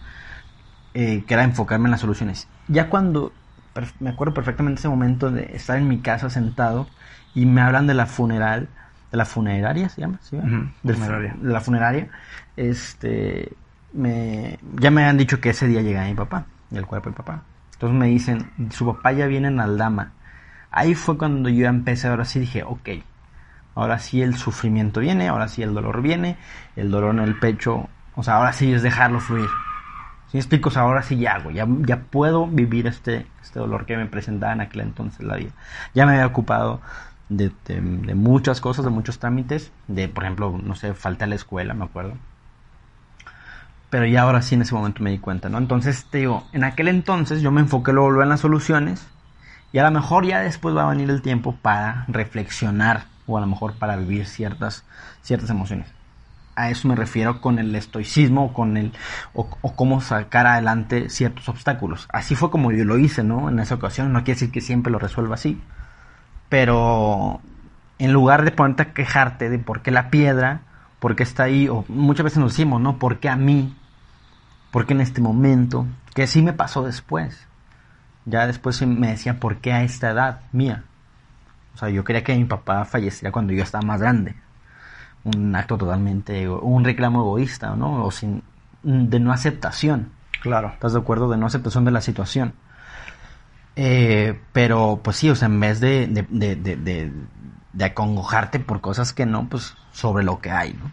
eh, 0.94 1.22
que 1.26 1.34
era 1.34 1.44
enfocarme 1.44 1.86
en 1.86 1.92
las 1.92 2.00
soluciones. 2.00 2.48
Ya 2.66 2.88
cuando, 2.88 3.32
me 4.00 4.10
acuerdo 4.10 4.34
perfectamente 4.34 4.80
ese 4.80 4.88
momento 4.88 5.30
de 5.30 5.44
estar 5.54 5.76
en 5.76 5.86
mi 5.86 6.00
casa 6.00 6.28
sentado, 6.28 6.88
y 7.38 7.46
me 7.46 7.60
hablan 7.60 7.86
de 7.86 7.94
la 7.94 8.06
funeral, 8.06 8.68
de 9.12 9.16
la 9.16 9.24
funeraria 9.24 9.88
se 9.88 10.00
llama, 10.00 10.18
¿sí? 10.22 10.36
de 10.82 10.96
la 11.40 11.60
funeraria. 11.60 12.08
Este, 12.56 13.52
me, 13.92 14.58
ya 14.74 14.90
me 14.90 15.04
han 15.04 15.16
dicho 15.16 15.40
que 15.40 15.50
ese 15.50 15.68
día 15.68 15.80
llega 15.80 16.04
mi 16.04 16.14
papá, 16.14 16.46
el 16.72 16.84
cuerpo 16.84 17.10
de 17.10 17.16
papá. 17.16 17.42
Entonces 17.74 17.96
me 17.96 18.08
dicen, 18.08 18.50
su 18.72 18.86
papá 18.86 19.12
ya 19.12 19.26
viene 19.26 19.48
en 19.48 19.60
Aldama. 19.60 20.10
Ahí 20.72 20.96
fue 20.96 21.16
cuando 21.16 21.48
yo 21.48 21.68
empecé, 21.68 22.08
ahora 22.08 22.24
sí 22.24 22.40
dije, 22.40 22.64
ok, 22.64 22.88
ahora 23.76 24.00
sí 24.00 24.20
el 24.20 24.36
sufrimiento 24.36 24.98
viene, 24.98 25.28
ahora 25.28 25.46
sí 25.46 25.62
el 25.62 25.74
dolor 25.74 26.02
viene, 26.02 26.36
el 26.74 26.90
dolor 26.90 27.14
en 27.14 27.20
el 27.20 27.38
pecho, 27.38 27.88
o 28.16 28.24
sea, 28.24 28.34
ahora 28.34 28.52
sí 28.52 28.72
es 28.72 28.82
dejarlo 28.82 29.20
fluir. 29.20 29.48
Si 30.26 30.36
me 30.36 30.40
explico, 30.40 30.70
ahora 30.74 31.02
sí 31.02 31.16
ya 31.16 31.36
hago, 31.36 31.52
ya, 31.52 31.66
ya 31.86 32.00
puedo 32.00 32.48
vivir 32.48 32.88
este, 32.88 33.26
este 33.40 33.60
dolor 33.60 33.86
que 33.86 33.96
me 33.96 34.06
presentaba 34.06 34.52
en 34.52 34.60
aquel 34.60 34.80
entonces 34.80 35.24
la 35.24 35.36
vida. 35.36 35.52
Ya 35.94 36.04
me 36.04 36.14
había 36.14 36.26
ocupado 36.26 36.80
de, 37.28 38.14
muchas 38.14 38.60
cosas, 38.60 38.84
de 38.84 38.90
muchos 38.90 39.18
trámites, 39.18 39.72
de 39.86 40.08
por 40.08 40.24
ejemplo, 40.24 40.58
no 40.62 40.74
sé, 40.74 40.94
falta 40.94 41.24
a 41.24 41.28
la 41.28 41.34
escuela, 41.34 41.74
me 41.74 41.84
acuerdo. 41.84 42.14
Pero 43.90 44.06
ya 44.06 44.22
ahora 44.22 44.42
sí 44.42 44.54
en 44.54 44.62
ese 44.62 44.74
momento 44.74 45.02
me 45.02 45.10
di 45.10 45.18
cuenta, 45.18 45.48
¿no? 45.48 45.58
Entonces 45.58 46.06
te 46.10 46.18
digo, 46.18 46.46
en 46.52 46.64
aquel 46.64 46.88
entonces 46.88 47.40
yo 47.40 47.50
me 47.50 47.60
enfoqué 47.60 47.92
luego 47.92 48.22
en 48.22 48.28
las 48.28 48.40
soluciones 48.40 49.06
y 49.72 49.78
a 49.78 49.84
lo 49.84 49.90
mejor 49.90 50.26
ya 50.26 50.40
después 50.40 50.76
va 50.76 50.84
a 50.84 50.90
venir 50.90 51.10
el 51.10 51.22
tiempo 51.22 51.56
para 51.56 52.04
reflexionar 52.08 53.06
o 53.26 53.36
a 53.38 53.40
lo 53.40 53.46
mejor 53.46 53.74
para 53.74 53.96
vivir 53.96 54.26
ciertas, 54.26 54.84
ciertas 55.22 55.50
emociones. 55.50 55.88
A 56.54 56.70
eso 56.70 56.88
me 56.88 56.96
refiero 56.96 57.40
con 57.40 57.58
el 57.58 57.74
estoicismo 57.76 58.52
con 58.52 58.76
el 58.76 58.92
o, 59.32 59.48
o, 59.60 59.76
cómo 59.76 60.00
sacar 60.00 60.46
adelante 60.46 61.08
ciertos 61.08 61.48
obstáculos. 61.48 62.08
Así 62.12 62.34
fue 62.34 62.50
como 62.50 62.72
yo 62.72 62.84
lo 62.84 62.98
hice, 62.98 63.22
¿no? 63.22 63.48
En 63.48 63.60
esa 63.60 63.76
ocasión. 63.76 64.12
No 64.12 64.24
quiere 64.24 64.40
decir 64.40 64.50
que 64.50 64.60
siempre 64.60 64.90
lo 64.90 64.98
resuelva 64.98 65.36
así. 65.36 65.60
Pero 66.48 67.40
en 67.98 68.12
lugar 68.12 68.44
de 68.44 68.52
ponerte 68.52 68.82
a 68.82 68.92
quejarte 68.92 69.50
de 69.50 69.58
por 69.58 69.82
qué 69.82 69.90
la 69.90 70.10
piedra, 70.10 70.62
por 70.98 71.16
qué 71.16 71.22
está 71.22 71.44
ahí, 71.44 71.68
o 71.68 71.84
muchas 71.88 72.24
veces 72.24 72.38
nos 72.38 72.52
decimos, 72.52 72.80
¿no? 72.80 72.98
¿Por 72.98 73.18
qué 73.18 73.28
a 73.28 73.36
mí? 73.36 73.76
¿Por 74.70 74.86
qué 74.86 74.94
en 74.94 75.00
este 75.00 75.20
momento? 75.20 75.86
Que 76.14 76.26
sí 76.26 76.42
me 76.42 76.52
pasó 76.52 76.82
después. 76.82 77.46
Ya 78.24 78.46
después 78.46 78.80
me 78.86 79.08
decía, 79.08 79.40
¿por 79.40 79.56
qué 79.56 79.72
a 79.72 79.82
esta 79.82 80.10
edad 80.10 80.40
mía? 80.52 80.84
O 81.74 81.78
sea, 81.78 81.88
yo 81.90 82.04
quería 82.04 82.24
que 82.24 82.36
mi 82.36 82.44
papá 82.44 82.84
falleciera 82.84 83.32
cuando 83.32 83.52
yo 83.52 83.62
estaba 83.62 83.86
más 83.86 84.00
grande. 84.00 84.34
Un 85.24 85.54
acto 85.54 85.78
totalmente, 85.78 86.48
un 86.48 86.84
reclamo 86.84 87.20
egoísta, 87.20 87.74
¿no? 87.74 88.04
O 88.04 88.10
sin, 88.10 88.42
de 88.82 89.20
no 89.20 89.32
aceptación. 89.32 90.10
Claro. 90.42 90.68
¿Estás 90.68 90.92
de 90.92 90.98
acuerdo? 90.98 91.28
De 91.28 91.36
no 91.36 91.46
aceptación 91.46 91.84
de 91.84 91.90
la 91.90 92.00
situación. 92.00 92.54
Eh, 93.80 94.36
pero 94.52 95.00
pues 95.04 95.18
sí, 95.18 95.30
o 95.30 95.36
sea, 95.36 95.46
en 95.46 95.60
vez 95.60 95.78
de, 95.78 96.08
de, 96.08 97.84
acongojarte 97.84 98.58
por 98.58 98.80
cosas 98.80 99.12
que 99.12 99.24
no, 99.24 99.48
pues 99.48 99.76
sobre 99.92 100.24
lo 100.24 100.40
que 100.40 100.50
hay, 100.50 100.72
¿no? 100.72 100.90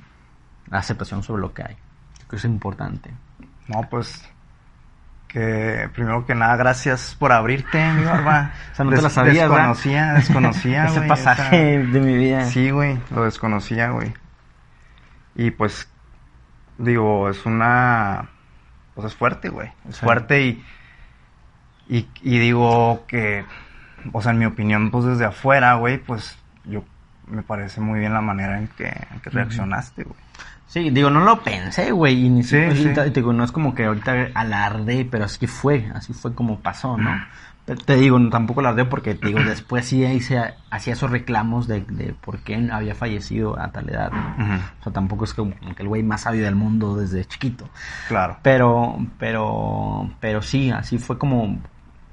La 0.69 0.77
aceptación 0.77 1.23
sobre 1.23 1.41
lo 1.41 1.51
que 1.51 1.63
hay. 1.63 1.75
Creo 2.15 2.29
que 2.29 2.35
es 2.35 2.45
importante. 2.45 3.11
No, 3.67 3.81
pues 3.89 4.23
que 5.27 5.89
primero 5.95 6.27
que 6.27 6.35
nada, 6.35 6.55
gracias 6.57 7.15
por 7.17 7.31
abrirte, 7.31 7.91
mi 7.91 8.03
barba. 8.03 8.51
o 8.71 8.75
sea, 8.75 8.85
no 8.85 8.91
te 8.91 9.01
la 9.01 9.09
sabías, 9.09 9.49
Desconocía, 9.49 10.13
desconocía, 10.13 10.85
Ese 10.89 11.01
pasaje 11.01 11.79
de 11.79 11.99
mi 11.99 12.15
vida. 12.15 12.45
Sí, 12.45 12.69
güey, 12.69 12.99
lo 13.09 13.23
desconocía, 13.23 13.89
güey. 13.89 14.13
Y 15.33 15.49
pues, 15.49 15.89
digo, 16.77 17.29
es 17.31 17.47
una... 17.47 18.29
Pues 18.93 19.07
es 19.07 19.15
fuerte, 19.15 19.49
güey. 19.49 19.71
Es 19.89 19.99
fuerte 19.99 20.45
y 20.45 20.63
y, 21.87 22.07
y 22.21 22.39
digo 22.39 23.03
que, 23.07 23.45
o 24.11 24.21
sea, 24.21 24.31
en 24.31 24.39
mi 24.39 24.45
opinión, 24.45 24.91
pues 24.91 25.05
desde 25.05 25.25
afuera, 25.25 25.75
güey, 25.75 25.97
pues 25.97 26.37
yo 26.65 26.83
me 27.27 27.43
parece 27.43 27.81
muy 27.81 27.99
bien 27.99 28.13
la 28.13 28.21
manera 28.21 28.57
en 28.57 28.67
que, 28.67 28.91
reaccionaste, 29.23 30.03
güey. 30.03 30.15
Sí, 30.67 30.89
digo, 30.89 31.09
no 31.09 31.21
lo 31.21 31.41
pensé, 31.41 31.91
güey, 31.91 32.25
y 32.25 32.29
ni 32.29 32.43
sí, 32.43 32.57
digo, 33.13 33.31
no 33.31 33.43
es 33.43 33.51
como 33.51 33.73
que 33.73 33.85
ahorita 33.85 34.29
alarde, 34.33 35.07
pero 35.09 35.25
así 35.25 35.47
fue, 35.47 35.89
así 35.93 36.11
fue 36.11 36.33
como 36.33 36.59
pasó, 36.59 36.97
¿no? 36.97 37.11
Te 37.85 37.95
digo, 37.95 38.19
tampoco 38.29 38.59
alarde 38.59 38.85
porque, 38.85 39.15
te 39.15 39.27
digo, 39.27 39.39
después 39.39 39.85
sí 39.85 40.03
hice, 40.03 40.53
hacía 40.69 40.93
esos 40.93 41.09
reclamos 41.09 41.67
de, 41.67 41.81
de 41.81 42.13
por 42.13 42.39
qué 42.39 42.69
había 42.71 42.93
fallecido 42.93 43.59
a 43.59 43.71
tal 43.71 43.89
edad, 43.89 44.11
¿no? 44.11 44.57
O 44.79 44.83
sea, 44.83 44.93
tampoco 44.93 45.23
es 45.23 45.33
como 45.33 45.55
que 45.75 45.81
el 45.81 45.87
güey 45.87 46.03
más 46.03 46.21
sabio 46.21 46.43
del 46.43 46.55
mundo 46.55 46.95
desde 46.95 47.25
chiquito. 47.25 47.67
Claro. 48.07 48.37
Pero, 48.43 48.97
pero, 49.17 50.11
pero 50.19 50.43
sí, 50.43 50.69
así 50.69 50.99
fue 50.99 51.17
como, 51.17 51.57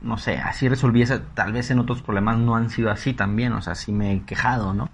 no 0.02 0.18
sé, 0.18 0.38
así 0.38 0.68
resolví 0.68 1.04
tal 1.34 1.52
vez 1.52 1.70
en 1.70 1.78
otros 1.78 2.02
problemas 2.02 2.38
no 2.38 2.56
han 2.56 2.70
sido 2.70 2.90
así 2.90 3.14
también, 3.14 3.52
o 3.52 3.62
sea, 3.62 3.74
sí 3.74 3.92
me 3.92 4.12
he 4.12 4.22
quejado, 4.22 4.74
¿no? 4.74 4.90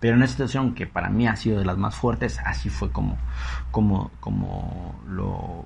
Pero 0.00 0.16
en 0.16 0.22
esta 0.22 0.32
situación 0.32 0.74
que 0.74 0.86
para 0.86 1.08
mí 1.08 1.28
ha 1.28 1.36
sido 1.36 1.58
de 1.58 1.64
las 1.64 1.78
más 1.78 1.94
fuertes, 1.94 2.40
así 2.44 2.68
fue 2.68 2.90
como, 2.90 3.16
como, 3.70 4.10
como 4.20 5.00
lo, 5.08 5.64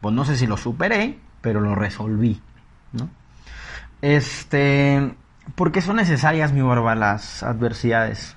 pues 0.00 0.14
no 0.14 0.24
sé 0.24 0.36
si 0.36 0.46
lo 0.46 0.56
superé, 0.56 1.18
pero 1.40 1.60
lo 1.60 1.74
resolví, 1.74 2.40
¿no? 2.92 3.08
Este, 4.00 5.14
¿por 5.54 5.72
qué 5.72 5.80
son 5.80 5.96
necesarias, 5.96 6.52
mi 6.52 6.60
barba, 6.60 6.94
las 6.94 7.42
adversidades? 7.42 8.36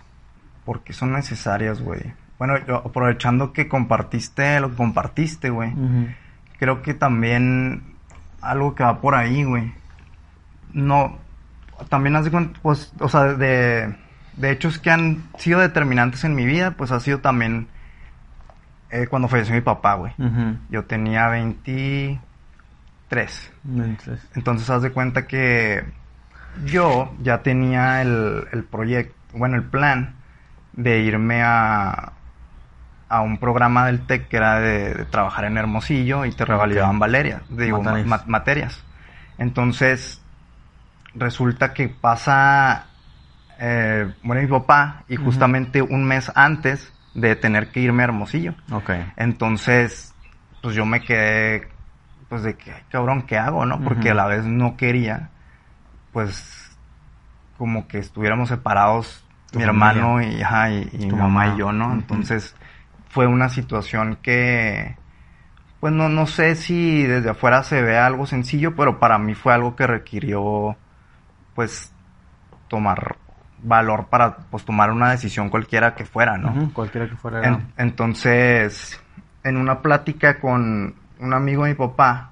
Porque 0.65 0.93
son 0.93 1.11
necesarias, 1.13 1.81
güey. 1.81 2.13
Bueno, 2.39 2.55
aprovechando 2.73 3.53
que 3.53 3.67
compartiste 3.67 4.59
lo 4.59 4.69
que 4.69 4.75
compartiste, 4.75 5.49
güey. 5.49 5.73
Creo 6.59 6.81
que 6.81 6.93
también 6.93 7.96
algo 8.49 8.75
que 8.75 8.83
va 8.83 9.01
por 9.01 9.15
ahí, 9.15 9.43
güey. 9.43 9.73
No, 10.73 11.17
también 11.89 12.15
hace 12.15 12.31
pues, 12.61 12.93
o 12.99 13.09
sea, 13.09 13.33
de, 13.33 13.95
de 14.35 14.51
hechos 14.51 14.79
que 14.79 14.89
han 14.91 15.23
sido 15.37 15.59
determinantes 15.59 16.23
en 16.23 16.35
mi 16.35 16.45
vida, 16.45 16.71
pues 16.71 16.91
ha 16.91 16.99
sido 16.99 17.19
también 17.19 17.67
eh, 18.89 19.07
cuando 19.07 19.27
falleció 19.27 19.53
mi 19.55 19.61
papá, 19.61 19.95
güey. 19.95 20.13
Yo 20.69 20.85
tenía 20.85 21.27
23. 21.29 22.19
23. 23.63 24.29
Entonces, 24.35 24.69
haz 24.69 24.81
de 24.81 24.91
cuenta 24.91 25.27
que 25.27 25.83
yo 26.65 27.13
ya 27.21 27.43
tenía 27.43 28.01
el, 28.01 28.47
el 28.51 28.63
proyecto, 28.63 29.15
bueno, 29.33 29.57
el 29.57 29.63
plan 29.63 30.15
de 30.73 30.99
irme 30.99 31.43
a, 31.43 32.13
a 33.09 33.21
un 33.21 33.37
programa 33.37 33.85
del 33.85 34.05
TEC 34.05 34.27
que 34.27 34.37
era 34.37 34.59
de, 34.59 35.05
trabajar 35.05 35.45
en 35.45 35.57
Hermosillo 35.57 36.25
y 36.25 36.31
te 36.31 36.45
revalidaban 36.45 36.99
Valeria, 36.99 37.41
digo, 37.49 37.81
materias. 38.25 38.83
Entonces, 39.37 40.21
resulta 41.15 41.73
que 41.73 41.89
pasa, 41.89 42.87
eh, 43.59 44.13
bueno, 44.23 44.41
mi 44.41 44.47
papá, 44.47 45.03
y 45.07 45.15
justamente 45.15 45.81
un 45.81 46.05
mes 46.05 46.31
antes 46.35 46.91
de 47.13 47.35
tener 47.35 47.69
que 47.69 47.79
irme 47.79 48.03
a 48.03 48.05
Hermosillo. 48.05 48.55
Ok. 48.71 48.91
Entonces, 49.15 50.13
pues 50.61 50.75
yo 50.75 50.85
me 50.85 51.01
quedé, 51.01 51.67
pues 52.29 52.43
de 52.43 52.55
que, 52.55 52.73
cabrón, 52.89 53.23
¿qué 53.23 53.37
hago, 53.37 53.65
no? 53.65 53.79
Porque 53.81 54.09
a 54.09 54.13
la 54.13 54.25
vez 54.25 54.45
no 54.45 54.75
quería, 54.75 55.29
pues, 56.11 56.77
como 57.57 57.87
que 57.87 57.99
estuviéramos 57.99 58.49
separados 58.49 59.23
mi 59.53 59.63
hermano 59.63 60.21
y, 60.21 60.43
y, 60.91 61.05
mi 61.05 61.11
mamá, 61.13 61.53
y 61.55 61.59
yo, 61.59 61.71
¿no? 61.71 61.93
Entonces 61.93 62.53
fue 63.09 63.27
una 63.27 63.49
situación 63.49 64.17
que, 64.21 64.95
pues 65.79 65.93
no, 65.93 66.09
no 66.09 66.27
sé 66.27 66.55
si 66.55 67.03
desde 67.03 67.29
afuera 67.29 67.63
se 67.63 67.81
ve 67.81 67.97
algo 67.97 68.25
sencillo, 68.25 68.75
pero 68.75 68.99
para 68.99 69.17
mí 69.17 69.35
fue 69.35 69.53
algo 69.53 69.75
que 69.75 69.87
requirió, 69.87 70.75
pues, 71.55 71.93
tomar 72.67 73.17
valor 73.63 74.07
para, 74.07 74.37
pues, 74.37 74.65
tomar 74.65 74.91
una 74.91 75.11
decisión 75.11 75.49
cualquiera 75.49 75.95
que 75.95 76.05
fuera, 76.05 76.37
¿no? 76.37 76.71
cualquiera 76.73 77.09
que 77.09 77.15
fuera. 77.15 77.59
entonces, 77.77 78.99
en 79.43 79.57
una 79.57 79.81
plática 79.81 80.39
con 80.39 80.95
un 81.19 81.33
amigo 81.33 81.63
de 81.63 81.71
mi 81.71 81.75
papá, 81.75 82.31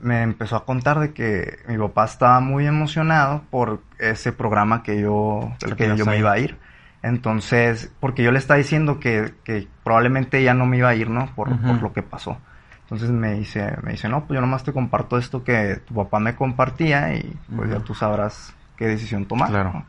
me 0.00 0.22
empezó 0.22 0.56
a 0.56 0.64
contar 0.64 0.98
de 0.98 1.12
que 1.12 1.60
mi 1.68 1.78
papá 1.78 2.04
estaba 2.04 2.40
muy 2.40 2.66
emocionado 2.66 3.42
por 3.50 3.82
ese 3.98 4.32
programa 4.32 4.82
que 4.82 5.00
yo, 5.00 5.52
el 5.64 5.76
que 5.76 5.96
yo 5.96 6.04
me 6.04 6.18
iba 6.18 6.32
a 6.32 6.38
ir. 6.38 6.58
Entonces, 7.02 7.92
porque 7.98 8.22
yo 8.22 8.30
le 8.30 8.38
estaba 8.38 8.58
diciendo 8.58 9.00
que, 9.00 9.34
que 9.44 9.66
probablemente 9.82 10.42
ya 10.42 10.54
no 10.54 10.66
me 10.66 10.78
iba 10.78 10.88
a 10.88 10.94
ir, 10.94 11.10
¿no? 11.10 11.26
Por, 11.34 11.50
lo 11.50 11.92
que 11.92 12.02
pasó. 12.02 12.38
Entonces 12.82 13.10
me 13.10 13.34
dice, 13.34 13.76
me 13.82 13.92
dice, 13.92 14.08
no, 14.08 14.24
pues 14.24 14.36
yo 14.36 14.40
nomás 14.40 14.64
te 14.64 14.72
comparto 14.72 15.18
esto 15.18 15.42
que 15.42 15.80
tu 15.86 15.94
papá 15.94 16.20
me 16.20 16.36
compartía 16.36 17.14
y 17.14 17.36
pues 17.54 17.70
ya 17.70 17.80
tú 17.80 17.94
sabrás 17.94 18.54
qué 18.76 18.86
decisión 18.86 19.26
tomar. 19.26 19.48
Claro. 19.48 19.84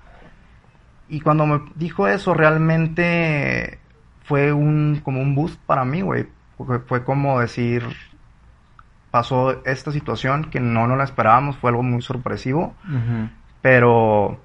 Y 1.10 1.20
cuando 1.20 1.46
me 1.46 1.62
dijo 1.76 2.08
eso, 2.08 2.34
realmente 2.34 3.78
fue 4.24 4.54
un, 4.54 5.02
como 5.04 5.22
un 5.22 5.36
boost 5.36 5.60
para 5.66 5.86
mí, 5.86 6.02
güey. 6.02 6.28
Fue 6.88 7.04
como 7.04 7.40
decir, 7.42 7.84
pasó 9.12 9.64
esta 9.66 9.92
situación 9.92 10.46
que 10.46 10.60
no 10.60 10.88
nos 10.88 10.98
la 10.98 11.04
esperábamos, 11.04 11.58
fue 11.58 11.70
algo 11.70 11.84
muy 11.84 12.02
sorpresivo, 12.02 12.74
pero 13.62 14.40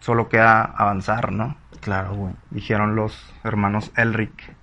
solo 0.00 0.28
queda 0.28 0.62
avanzar, 0.62 1.32
¿no? 1.32 1.56
Claro, 1.80 2.14
güey. 2.14 2.34
Dijeron 2.50 2.96
los 2.96 3.32
hermanos 3.44 3.92
Elric. 3.96 4.56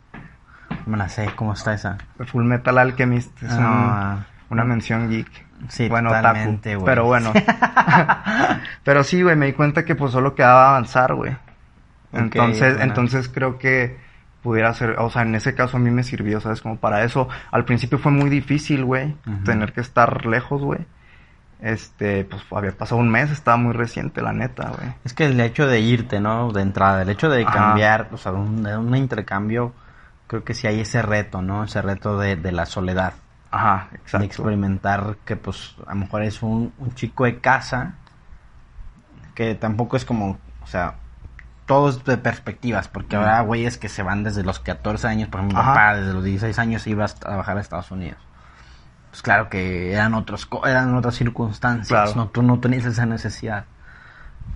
Me 0.86 0.98
la 0.98 1.10
sé, 1.10 1.30
¿cómo 1.36 1.54
está 1.54 1.74
esa? 1.74 1.98
Full 2.28 2.44
Metal 2.44 2.78
Alchemist 2.78 3.42
es 3.44 3.52
ah. 3.54 4.26
una 4.50 4.64
mención 4.64 5.10
geek. 5.10 5.46
Sí, 5.70 5.88
bueno, 5.88 6.10
totalmente, 6.10 6.76
güey. 6.76 6.86
Pero 6.86 7.06
bueno. 7.06 7.32
pero 8.84 9.04
sí, 9.04 9.22
güey, 9.22 9.36
me 9.36 9.48
di 9.48 9.54
cuenta 9.54 9.86
que 9.86 9.96
pues 9.96 10.12
solo 10.12 10.36
quedaba 10.36 10.70
avanzar, 10.70 11.16
güey. 11.16 11.36
Entonces, 12.12 12.78
entonces 12.80 13.30
creo 13.30 13.58
que 13.58 13.98
pudiera 14.42 14.74
ser, 14.74 14.92
o 15.00 15.10
sea, 15.10 15.24
en 15.24 15.36
ese 15.36 15.56
caso 15.56 15.78
a 15.78 15.80
mí 15.80 15.90
me 15.92 16.04
sirvió, 16.04 16.40
¿sabes? 16.40 16.62
Como 16.62 16.78
para 16.78 17.04
eso. 17.04 17.28
Al 17.52 17.66
principio 17.66 17.98
fue 17.98 18.12
muy 18.12 18.30
difícil, 18.30 18.86
güey, 18.86 19.16
tener 19.44 19.74
que 19.74 19.82
estar 19.82 20.26
lejos, 20.26 20.62
güey 20.62 20.86
este, 21.66 22.26
pues 22.26 22.44
había 22.52 22.78
pasado 22.78 23.02
un 23.02 23.10
mes, 23.10 23.32
estaba 23.32 23.58
muy 23.58 23.74
reciente, 23.74 24.22
la 24.22 24.34
neta, 24.34 24.70
güey. 24.70 24.94
Es 25.04 25.16
que 25.16 25.26
el 25.26 25.40
hecho 25.40 25.66
de 25.66 25.80
irte, 25.80 26.20
¿no? 26.20 26.52
De 26.52 26.62
entrada, 26.62 27.02
el 27.02 27.10
hecho 27.10 27.28
de 27.28 27.44
cambiar, 27.44 28.10
o 28.12 28.18
sea, 28.18 28.34
un, 28.34 28.68
un, 28.68 28.96
intercambio, 28.96 29.74
creo 30.28 30.44
que 30.44 30.54
sí 30.54 30.68
hay 30.68 30.82
ese 30.82 31.02
reto, 31.02 31.42
¿no? 31.42 31.64
Ese 31.64 31.82
reto 31.82 32.20
de, 32.20 32.36
de 32.36 32.52
la 32.52 32.68
soledad. 32.68 33.14
Ajá, 33.50 33.88
exacto. 33.94 34.20
De 34.20 34.26
experimentar 34.26 35.18
que, 35.26 35.38
pues, 35.38 35.76
a 35.88 35.96
lo 35.96 36.02
mejor 36.02 36.22
es 36.22 36.44
un, 36.44 36.72
un 36.78 36.94
chico 36.94 37.24
de 37.26 37.40
casa, 37.40 37.96
que 39.34 39.56
tampoco 39.56 39.98
es 39.98 40.06
como, 40.06 40.38
o 40.62 40.68
sea, 40.68 40.98
todo 41.66 41.90
es 41.90 42.04
de 42.04 42.18
perspectivas, 42.18 42.90
porque 42.90 43.16
ahora 43.16 43.42
güeyes 43.42 43.80
que 43.80 43.90
se 43.90 44.04
van 44.04 44.24
desde 44.24 44.44
los 44.44 44.60
14 44.60 45.08
años, 45.08 45.30
por 45.30 45.40
ejemplo, 45.40 45.58
mi 45.58 45.66
papá 45.66 45.96
desde 45.96 46.14
los 46.14 46.24
16 46.24 46.60
años 46.60 46.86
iba 46.86 47.06
a 47.06 47.08
trabajar 47.08 47.58
a 47.58 47.62
Estados 47.62 47.90
Unidos 47.90 48.20
pues 49.16 49.22
claro 49.22 49.48
que 49.48 49.94
eran 49.94 50.14
otros 50.14 50.46
eran 50.66 50.94
otras 50.94 51.16
circunstancias, 51.16 52.18
no 52.18 52.28
tú 52.28 52.42
no 52.42 52.60
tenías 52.60 52.84
esa 52.84 53.06
necesidad. 53.06 53.64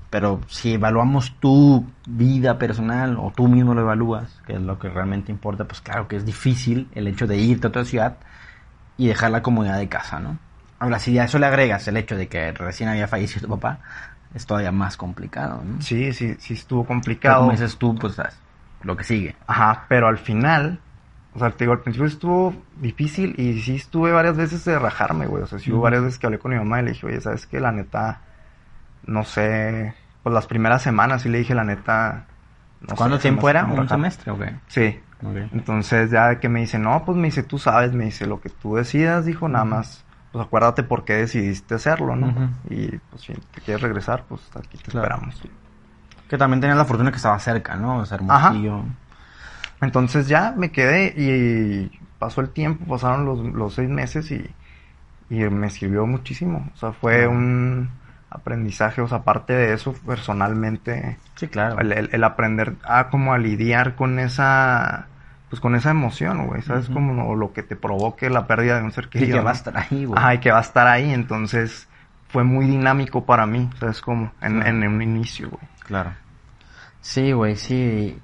Pero 0.09 0.41
si 0.49 0.73
evaluamos 0.73 1.33
tu 1.39 1.87
vida 2.05 2.57
personal 2.57 3.15
o 3.17 3.31
tú 3.33 3.47
mismo 3.47 3.73
lo 3.73 3.79
evalúas, 3.79 4.41
que 4.45 4.55
es 4.55 4.61
lo 4.61 4.77
que 4.77 4.89
realmente 4.89 5.31
importa, 5.31 5.63
pues 5.63 5.79
claro 5.79 6.09
que 6.09 6.17
es 6.17 6.25
difícil 6.25 6.89
el 6.93 7.07
hecho 7.07 7.25
de 7.25 7.37
irte 7.37 7.67
a 7.67 7.69
otra 7.69 7.85
ciudad 7.85 8.17
y 8.97 9.07
dejar 9.07 9.31
la 9.31 9.41
comunidad 9.41 9.77
de 9.77 9.87
casa, 9.87 10.19
¿no? 10.19 10.37
Ahora, 10.77 10.99
si 10.99 11.17
a 11.17 11.23
eso 11.23 11.39
le 11.39 11.45
agregas 11.45 11.87
el 11.87 11.95
hecho 11.95 12.17
de 12.17 12.27
que 12.27 12.51
recién 12.51 12.89
había 12.89 13.07
fallecido 13.07 13.47
tu 13.47 13.57
papá, 13.57 13.79
es 14.35 14.45
todavía 14.45 14.73
más 14.73 14.97
complicado, 14.97 15.63
¿no? 15.63 15.81
Sí, 15.81 16.11
sí, 16.11 16.35
sí 16.37 16.55
estuvo 16.55 16.85
complicado. 16.85 17.39
como 17.39 17.51
dices 17.51 17.77
tú, 17.77 17.95
pues 17.95 18.17
lo 18.83 18.97
que 18.97 19.05
sigue. 19.05 19.37
Ajá, 19.47 19.85
pero 19.87 20.09
al 20.09 20.17
final 20.17 20.81
o 21.39 21.41
sea, 21.41 21.51
te 21.51 21.63
digo, 21.63 21.71
al 21.71 21.79
principio 21.79 22.05
estuvo 22.05 22.53
difícil 22.81 23.33
y 23.37 23.61
sí 23.61 23.77
estuve 23.77 24.11
varias 24.11 24.35
veces 24.35 24.65
de 24.65 24.77
rajarme, 24.77 25.25
güey. 25.25 25.43
O 25.43 25.47
sea, 25.47 25.57
sí 25.57 25.71
hubo 25.71 25.81
varias 25.81 26.03
veces 26.03 26.19
que 26.19 26.27
hablé 26.27 26.37
con 26.37 26.51
mi 26.51 26.57
mamá 26.57 26.81
y 26.81 26.83
le 26.83 26.91
dije, 26.91 27.07
oye, 27.07 27.21
¿sabes 27.21 27.47
qué? 27.47 27.61
La 27.61 27.71
neta, 27.71 28.19
no 29.05 29.23
sé, 29.23 29.93
pues 30.21 30.33
las 30.33 30.47
primeras 30.47 30.81
semanas 30.81 31.21
sí 31.21 31.29
le 31.29 31.37
dije, 31.37 31.55
la 31.55 31.63
neta... 31.63 32.25
No 32.81 32.95
¿Cuánto 32.95 33.19
tiempo 33.19 33.49
era? 33.49 33.63
¿Un 33.63 33.87
semestre 33.87 34.31
o 34.31 34.37
qué? 34.37 34.53
Sí. 34.67 34.99
Entonces 35.53 36.11
ya 36.11 36.39
que 36.39 36.49
me 36.49 36.59
dice, 36.59 36.77
no, 36.77 37.05
pues 37.05 37.17
me 37.17 37.27
dice, 37.27 37.43
tú 37.43 37.57
sabes, 37.57 37.93
me 37.93 38.03
dice, 38.05 38.25
lo 38.25 38.41
que 38.41 38.49
tú 38.49 38.75
decidas, 38.75 39.23
dijo, 39.25 39.47
nada 39.47 39.63
más, 39.63 40.03
pues 40.33 40.45
acuérdate 40.45 40.83
por 40.83 41.05
qué 41.05 41.13
decidiste 41.13 41.75
hacerlo, 41.75 42.17
¿no? 42.17 42.51
Y 42.69 42.97
pues 43.09 43.21
si 43.21 43.33
te 43.33 43.61
quieres 43.61 43.81
regresar, 43.81 44.25
pues 44.27 44.41
aquí 44.55 44.77
te 44.77 44.89
esperamos. 44.89 45.41
Que 46.27 46.37
también 46.37 46.59
tenías 46.59 46.77
la 46.77 46.85
fortuna 46.85 47.11
que 47.11 47.17
estaba 47.17 47.39
cerca, 47.39 47.77
¿no? 47.77 47.99
O 47.99 48.05
sea, 48.05 48.17
Hermosillo. 48.17 48.83
Entonces 49.81 50.27
ya 50.27 50.53
me 50.55 50.71
quedé 50.71 51.13
y 51.15 51.91
pasó 52.17 52.41
el 52.41 52.49
tiempo, 52.49 52.85
pasaron 52.85 53.25
los, 53.25 53.39
los 53.39 53.73
seis 53.73 53.89
meses 53.89 54.29
y, 54.31 54.49
y, 55.29 55.35
me 55.49 55.69
sirvió 55.69 56.05
muchísimo. 56.05 56.69
O 56.73 56.77
sea, 56.77 56.91
fue 56.91 57.27
un 57.27 57.89
aprendizaje, 58.29 59.01
o 59.01 59.07
sea, 59.07 59.19
aparte 59.19 59.53
de 59.53 59.73
eso, 59.73 59.93
personalmente. 60.05 61.17
Sí, 61.35 61.47
claro. 61.47 61.79
El, 61.79 62.09
el, 62.11 62.23
aprender 62.23 62.75
a 62.83 63.09
como 63.09 63.33
a 63.33 63.37
lidiar 63.37 63.95
con 63.95 64.19
esa, 64.19 65.07
pues 65.49 65.61
con 65.61 65.75
esa 65.75 65.91
emoción, 65.91 66.45
güey, 66.47 66.61
¿sabes? 66.61 66.89
Como 66.89 67.35
lo 67.35 67.53
que 67.53 67.63
te 67.63 67.75
provoque 67.75 68.29
la 68.29 68.47
pérdida 68.47 68.77
de 68.77 68.83
un 68.83 68.91
ser 68.91 69.07
querido. 69.07 69.37
Y 69.37 69.39
que 69.39 69.45
va 69.45 69.51
a 69.51 69.53
estar 69.53 69.77
ahí, 69.77 70.05
güey. 70.05 70.19
Ajá, 70.19 70.33
y 70.35 70.39
que 70.39 70.51
va 70.51 70.59
a 70.59 70.61
estar 70.61 70.87
ahí, 70.87 71.11
entonces 71.11 71.87
fue 72.27 72.43
muy 72.43 72.67
dinámico 72.67 73.25
para 73.25 73.45
mí, 73.45 73.69
¿sabes? 73.79 74.01
Como 74.01 74.31
en, 74.41 74.61
en 74.61 74.85
un 74.87 75.01
inicio, 75.01 75.49
güey. 75.49 75.63
Claro. 75.85 76.11
Sí, 77.01 77.31
güey, 77.31 77.55
sí. 77.55 78.19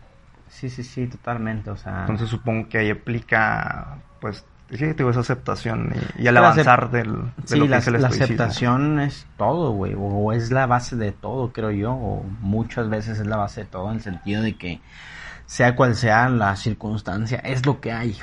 Sí, 0.56 0.70
sí, 0.70 0.84
sí, 0.84 1.08
totalmente, 1.08 1.70
o 1.70 1.76
sea... 1.76 2.02
Entonces 2.02 2.30
supongo 2.30 2.70
que 2.70 2.78
ahí 2.78 2.90
aplica, 2.90 3.98
pues, 4.22 4.46
sí, 4.70 4.86
digo, 4.94 5.10
esa 5.10 5.20
aceptación 5.20 5.94
y, 6.18 6.28
el 6.28 6.38
avanzar 6.38 6.90
del, 6.92 7.12
de 7.50 7.58
lo 7.58 7.66
que 7.66 7.72
la, 7.72 7.78
es 7.78 7.88
el 7.88 8.02
la 8.02 8.08
aceptación 8.08 9.02
es 9.02 9.28
todo, 9.38 9.72
güey, 9.72 9.96
o 9.98 10.32
es 10.32 10.52
la 10.52 10.66
base 10.66 10.96
de 10.96 11.12
todo, 11.12 11.52
creo 11.52 11.72
yo, 11.72 11.92
o 11.92 12.24
muchas 12.40 12.88
veces 12.88 13.20
es 13.20 13.28
la 13.28 13.36
base 13.36 13.62
de 13.62 13.68
todo 13.68 13.90
en 13.90 13.98
el 13.98 14.02
sentido 14.02 14.42
de 14.42 14.56
que 14.56 14.80
sea 15.46 15.76
cual 15.76 15.94
sea 15.94 16.30
la 16.30 16.56
circunstancia, 16.56 17.40
es 17.40 17.66
lo 17.66 17.82
que 17.82 17.92
hay, 17.92 18.18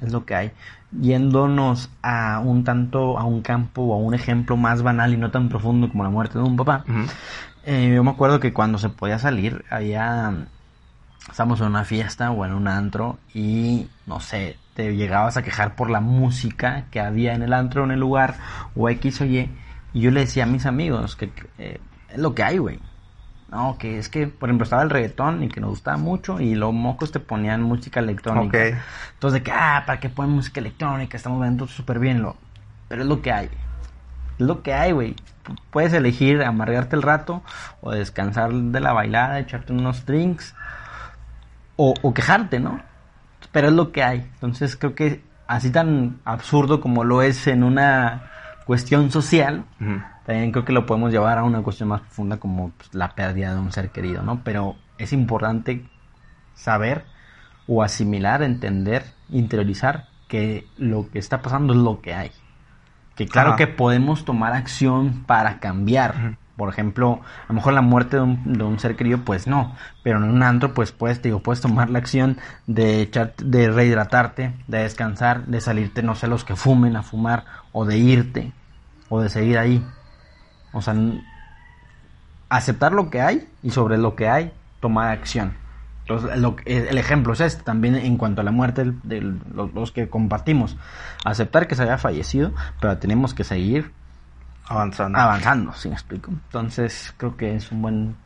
es 0.00 0.12
lo 0.12 0.24
que 0.24 0.36
hay. 0.36 0.52
Yéndonos 0.92 1.90
a 2.00 2.38
un 2.38 2.62
tanto, 2.62 3.18
a 3.18 3.24
un 3.24 3.42
campo 3.42 3.82
o 3.82 3.94
a 3.94 3.96
un 3.96 4.14
ejemplo 4.14 4.56
más 4.56 4.82
banal 4.82 5.12
y 5.12 5.16
no 5.16 5.32
tan 5.32 5.48
profundo 5.48 5.88
como 5.88 6.04
la 6.04 6.10
muerte 6.10 6.38
de 6.38 6.44
un 6.44 6.56
papá, 6.56 6.84
Eh, 7.68 7.92
yo 7.92 8.04
me 8.04 8.12
acuerdo 8.12 8.38
que 8.38 8.52
cuando 8.52 8.78
se 8.78 8.88
podía 8.88 9.18
salir, 9.18 9.64
había. 9.70 10.46
Estábamos 11.30 11.60
en 11.60 11.66
una 11.66 11.84
fiesta 11.84 12.30
o 12.30 12.44
en 12.44 12.52
un 12.54 12.68
antro 12.68 13.18
y 13.34 13.88
no 14.06 14.20
sé, 14.20 14.56
te 14.74 14.94
llegabas 14.94 15.36
a 15.36 15.42
quejar 15.42 15.74
por 15.74 15.90
la 15.90 16.00
música 16.00 16.84
que 16.90 17.00
había 17.00 17.34
en 17.34 17.42
el 17.42 17.52
antro, 17.52 17.84
en 17.84 17.90
el 17.90 18.00
lugar, 18.00 18.36
o 18.74 18.88
X 18.88 19.20
o 19.22 19.24
Y. 19.24 19.50
Y 19.92 20.00
yo 20.00 20.10
le 20.10 20.20
decía 20.20 20.44
a 20.44 20.46
mis 20.46 20.66
amigos 20.66 21.16
que 21.16 21.32
eh, 21.58 21.80
es 22.10 22.18
lo 22.18 22.34
que 22.34 22.42
hay, 22.42 22.58
güey. 22.58 22.78
No, 23.50 23.78
que 23.78 23.98
es 23.98 24.08
que, 24.08 24.26
por 24.26 24.48
ejemplo, 24.48 24.64
estaba 24.64 24.82
el 24.82 24.90
reggaetón 24.90 25.42
y 25.42 25.48
que 25.48 25.60
nos 25.60 25.70
gustaba 25.70 25.96
mucho 25.96 26.40
y 26.40 26.54
los 26.54 26.72
mocos 26.72 27.12
te 27.12 27.20
ponían 27.20 27.62
música 27.62 28.00
electrónica. 28.00 28.58
Ok. 28.58 28.76
Entonces, 29.14 29.40
de 29.40 29.42
que, 29.44 29.52
ah, 29.52 29.84
¿para 29.86 30.00
qué 30.00 30.08
ponen 30.08 30.32
música 30.32 30.60
electrónica? 30.60 31.16
Estamos 31.16 31.40
viendo 31.40 31.66
súper 31.66 31.98
bien. 31.98 32.22
Lo... 32.22 32.36
Pero 32.88 33.02
es 33.02 33.08
lo 33.08 33.22
que 33.22 33.32
hay. 33.32 33.46
Es 34.38 34.46
lo 34.46 34.62
que 34.62 34.74
hay, 34.74 34.92
güey. 34.92 35.14
Puedes 35.70 35.92
elegir 35.92 36.42
amargarte 36.42 36.96
el 36.96 37.02
rato 37.02 37.42
o 37.80 37.92
descansar 37.92 38.52
de 38.52 38.80
la 38.80 38.92
bailada, 38.92 39.38
echarte 39.38 39.72
unos 39.72 40.04
drinks 40.04 40.54
o, 41.76 41.94
o 42.02 42.14
quejarte, 42.14 42.60
¿no? 42.60 42.80
Pero 43.52 43.68
es 43.68 43.74
lo 43.74 43.92
que 43.92 44.02
hay. 44.02 44.20
Entonces, 44.34 44.76
creo 44.76 44.94
que 44.94 45.22
así 45.46 45.70
tan 45.70 46.18
absurdo 46.24 46.80
como 46.80 47.04
lo 47.04 47.22
es 47.22 47.46
en 47.46 47.62
una 47.62 48.30
cuestión 48.66 49.10
social, 49.10 49.64
también 50.24 50.50
creo 50.50 50.64
que 50.64 50.72
lo 50.72 50.86
podemos 50.86 51.12
llevar 51.12 51.38
a 51.38 51.44
una 51.44 51.62
cuestión 51.62 51.88
más 51.88 52.00
profunda 52.00 52.38
como 52.38 52.70
pues, 52.70 52.92
la 52.94 53.14
pérdida 53.14 53.54
de 53.54 53.60
un 53.60 53.70
ser 53.70 53.90
querido, 53.90 54.22
¿no? 54.22 54.40
Pero 54.42 54.76
es 54.98 55.12
importante 55.12 55.84
saber 56.54 57.04
o 57.68 57.82
asimilar, 57.82 58.42
entender, 58.42 59.04
interiorizar 59.30 60.08
que 60.28 60.66
lo 60.76 61.08
que 61.10 61.18
está 61.18 61.42
pasando 61.42 61.72
es 61.72 61.78
lo 61.78 62.00
que 62.00 62.14
hay. 62.14 62.30
Que 63.14 63.26
claro 63.26 63.50
Ajá. 63.50 63.58
que 63.58 63.66
podemos 63.68 64.24
tomar 64.24 64.52
acción 64.52 65.24
para 65.26 65.58
cambiar. 65.60 66.36
Por 66.56 66.68
ejemplo, 66.70 67.20
a 67.44 67.48
lo 67.48 67.54
mejor 67.54 67.74
la 67.74 67.82
muerte 67.82 68.16
de 68.16 68.22
un, 68.22 68.52
de 68.54 68.64
un 68.64 68.78
ser 68.78 68.96
querido, 68.96 69.18
pues 69.18 69.46
no. 69.46 69.74
Pero 70.02 70.18
en 70.18 70.24
un 70.24 70.42
antro, 70.42 70.72
pues 70.72 70.90
puedes, 70.92 71.20
te 71.20 71.28
digo, 71.28 71.40
puedes 71.40 71.60
tomar 71.60 71.90
la 71.90 71.98
acción 71.98 72.38
de 72.66 73.02
echar, 73.02 73.34
de 73.36 73.70
rehidratarte, 73.70 74.54
de 74.66 74.78
descansar, 74.78 75.44
de 75.46 75.60
salirte, 75.60 76.02
no 76.02 76.14
sé, 76.14 76.28
los 76.28 76.44
que 76.44 76.56
fumen 76.56 76.96
a 76.96 77.02
fumar, 77.02 77.44
o 77.72 77.84
de 77.84 77.98
irte, 77.98 78.52
o 79.10 79.20
de 79.20 79.28
seguir 79.28 79.58
ahí. 79.58 79.84
O 80.72 80.80
sea, 80.80 80.94
aceptar 82.48 82.92
lo 82.92 83.10
que 83.10 83.20
hay 83.20 83.48
y 83.62 83.70
sobre 83.70 83.98
lo 83.98 84.14
que 84.14 84.28
hay, 84.28 84.52
tomar 84.80 85.10
acción. 85.10 85.54
Entonces, 86.02 86.38
lo 86.38 86.54
que- 86.54 86.88
el 86.88 86.98
ejemplo 86.98 87.32
es 87.32 87.40
este, 87.40 87.64
también 87.64 87.96
en 87.96 88.16
cuanto 88.16 88.40
a 88.40 88.44
la 88.44 88.52
muerte 88.52 88.84
de 89.02 89.20
los, 89.20 89.74
los 89.74 89.90
que 89.90 90.08
compartimos. 90.08 90.76
Aceptar 91.24 91.66
que 91.66 91.74
se 91.74 91.82
haya 91.82 91.98
fallecido, 91.98 92.52
pero 92.80 92.96
tenemos 92.98 93.34
que 93.34 93.42
seguir 93.42 93.92
Avanzando. 94.68 95.18
avanzando, 95.18 95.72
¿sí 95.74 95.88
me 95.88 95.94
explico? 95.94 96.30
Entonces, 96.30 97.14
creo 97.16 97.36
que 97.36 97.54
es 97.56 97.70
un 97.72 97.82
buen... 97.82 98.16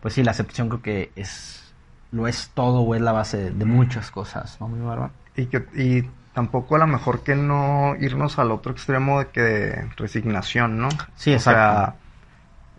Pues 0.00 0.14
sí, 0.14 0.22
la 0.24 0.32
aceptación 0.32 0.68
creo 0.68 0.82
que 0.82 1.12
es... 1.16 1.72
Lo 2.12 2.28
es 2.28 2.50
todo 2.54 2.80
o 2.82 2.94
es 2.94 3.00
la 3.00 3.12
base 3.12 3.50
de 3.50 3.64
muchas 3.64 4.10
cosas, 4.10 4.56
¿no, 4.60 4.68
mi 4.68 4.84
barba? 4.84 5.10
Y, 5.36 5.46
que, 5.46 5.66
y 5.74 6.08
tampoco 6.32 6.76
a 6.76 6.78
lo 6.78 6.86
mejor 6.86 7.24
que 7.24 7.34
no 7.34 7.96
irnos 7.98 8.38
al 8.38 8.52
otro 8.52 8.70
extremo 8.72 9.18
de 9.18 9.28
que 9.28 9.40
de 9.40 9.90
resignación, 9.96 10.78
¿no? 10.78 10.88
Sí, 11.16 11.30
O 11.32 11.34
exacto. 11.34 11.60
sea, 11.60 11.94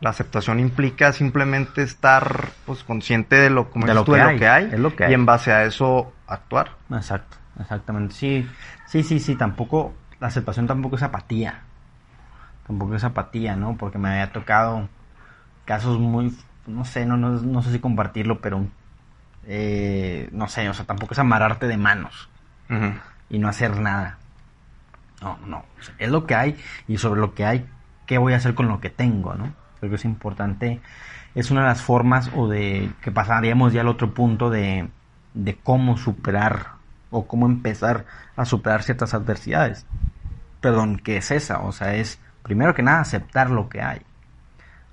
la 0.02 0.10
aceptación 0.10 0.60
implica 0.60 1.12
simplemente 1.12 1.82
estar 1.84 2.50
pues 2.66 2.84
consciente 2.84 3.38
de 3.38 3.50
lo, 3.50 3.70
como 3.70 3.86
De 3.86 3.92
dices 3.94 4.02
lo 4.02 4.06
tú, 4.06 4.12
que 4.14 4.18
de 4.20 4.24
hay, 4.24 4.34
lo 4.34 4.40
que 4.40 4.48
hay 4.48 4.66
es 4.66 4.80
lo 4.80 4.96
que 4.96 5.10
y 5.10 5.14
en 5.14 5.26
base 5.26 5.52
a 5.52 5.64
eso 5.66 6.14
actuar. 6.28 6.72
Exacto, 6.92 7.38
exactamente. 7.60 8.14
Sí, 8.14 8.48
sí, 8.88 9.04
sí, 9.04 9.20
sí, 9.20 9.36
tampoco, 9.36 9.94
la 10.20 10.28
aceptación 10.28 10.68
tampoco 10.68 10.96
es 10.96 11.04
apatía. 11.04 11.62
Tampoco 12.68 12.96
es 12.96 13.04
apatía, 13.04 13.56
¿no? 13.56 13.78
Porque 13.78 13.98
me 13.98 14.10
había 14.10 14.32
tocado 14.32 14.90
casos 15.66 16.00
muy, 16.00 16.36
no 16.68 16.86
sé, 16.86 17.06
no, 17.06 17.18
no, 17.18 17.30
no 17.30 17.62
sé 17.62 17.72
si 17.72 17.80
compartirlo, 17.80 18.40
pero, 18.40 18.66
eh, 19.46 20.30
no 20.32 20.48
sé, 20.48 20.68
o 20.70 20.74
sea, 20.74 20.86
tampoco 20.86 21.14
es 21.14 21.20
amarrarte 21.20 21.68
de 21.68 21.78
manos 21.78 22.30
y 23.30 23.38
no 23.38 23.48
hacer 23.48 23.80
nada. 23.80 24.18
No, 25.22 25.38
no, 25.46 25.58
o 25.58 25.82
sea, 25.82 25.96
es 25.98 26.10
lo 26.10 26.26
que 26.26 26.36
hay 26.36 26.58
y 26.88 26.98
sobre 26.98 27.22
lo 27.22 27.34
que 27.34 27.46
hay, 27.46 27.66
¿qué 28.06 28.18
voy 28.18 28.34
a 28.34 28.38
hacer 28.38 28.54
con 28.54 28.68
lo 28.68 28.80
que 28.80 28.90
tengo, 28.90 29.34
no? 29.36 29.54
Creo 29.80 29.90
que 29.90 29.96
es 29.96 30.06
importante, 30.06 30.82
es 31.36 31.52
una 31.52 31.62
de 31.62 31.68
las 31.68 31.82
formas 31.82 32.32
o 32.36 32.48
de 32.48 32.92
que 33.02 33.12
pasaríamos 33.12 33.74
ya 33.74 33.82
al 33.82 33.88
otro 33.88 34.14
punto 34.14 34.50
de, 34.50 34.90
de 35.34 35.56
cómo 35.56 35.98
superar 35.98 36.76
o 37.12 37.28
cómo 37.28 37.46
empezar 37.46 38.06
a 38.36 38.46
superar 38.46 38.84
ciertas 38.84 39.14
adversidades. 39.14 39.86
Perdón, 40.62 40.98
¿qué 40.98 41.18
es 41.18 41.32
esa? 41.32 41.60
O 41.62 41.72
sea, 41.72 41.96
es 41.96 42.20
primero 42.46 42.76
que 42.76 42.84
nada 42.84 43.00
aceptar 43.02 43.50
lo 43.50 43.68
que 43.70 43.82
hay. 43.82 44.02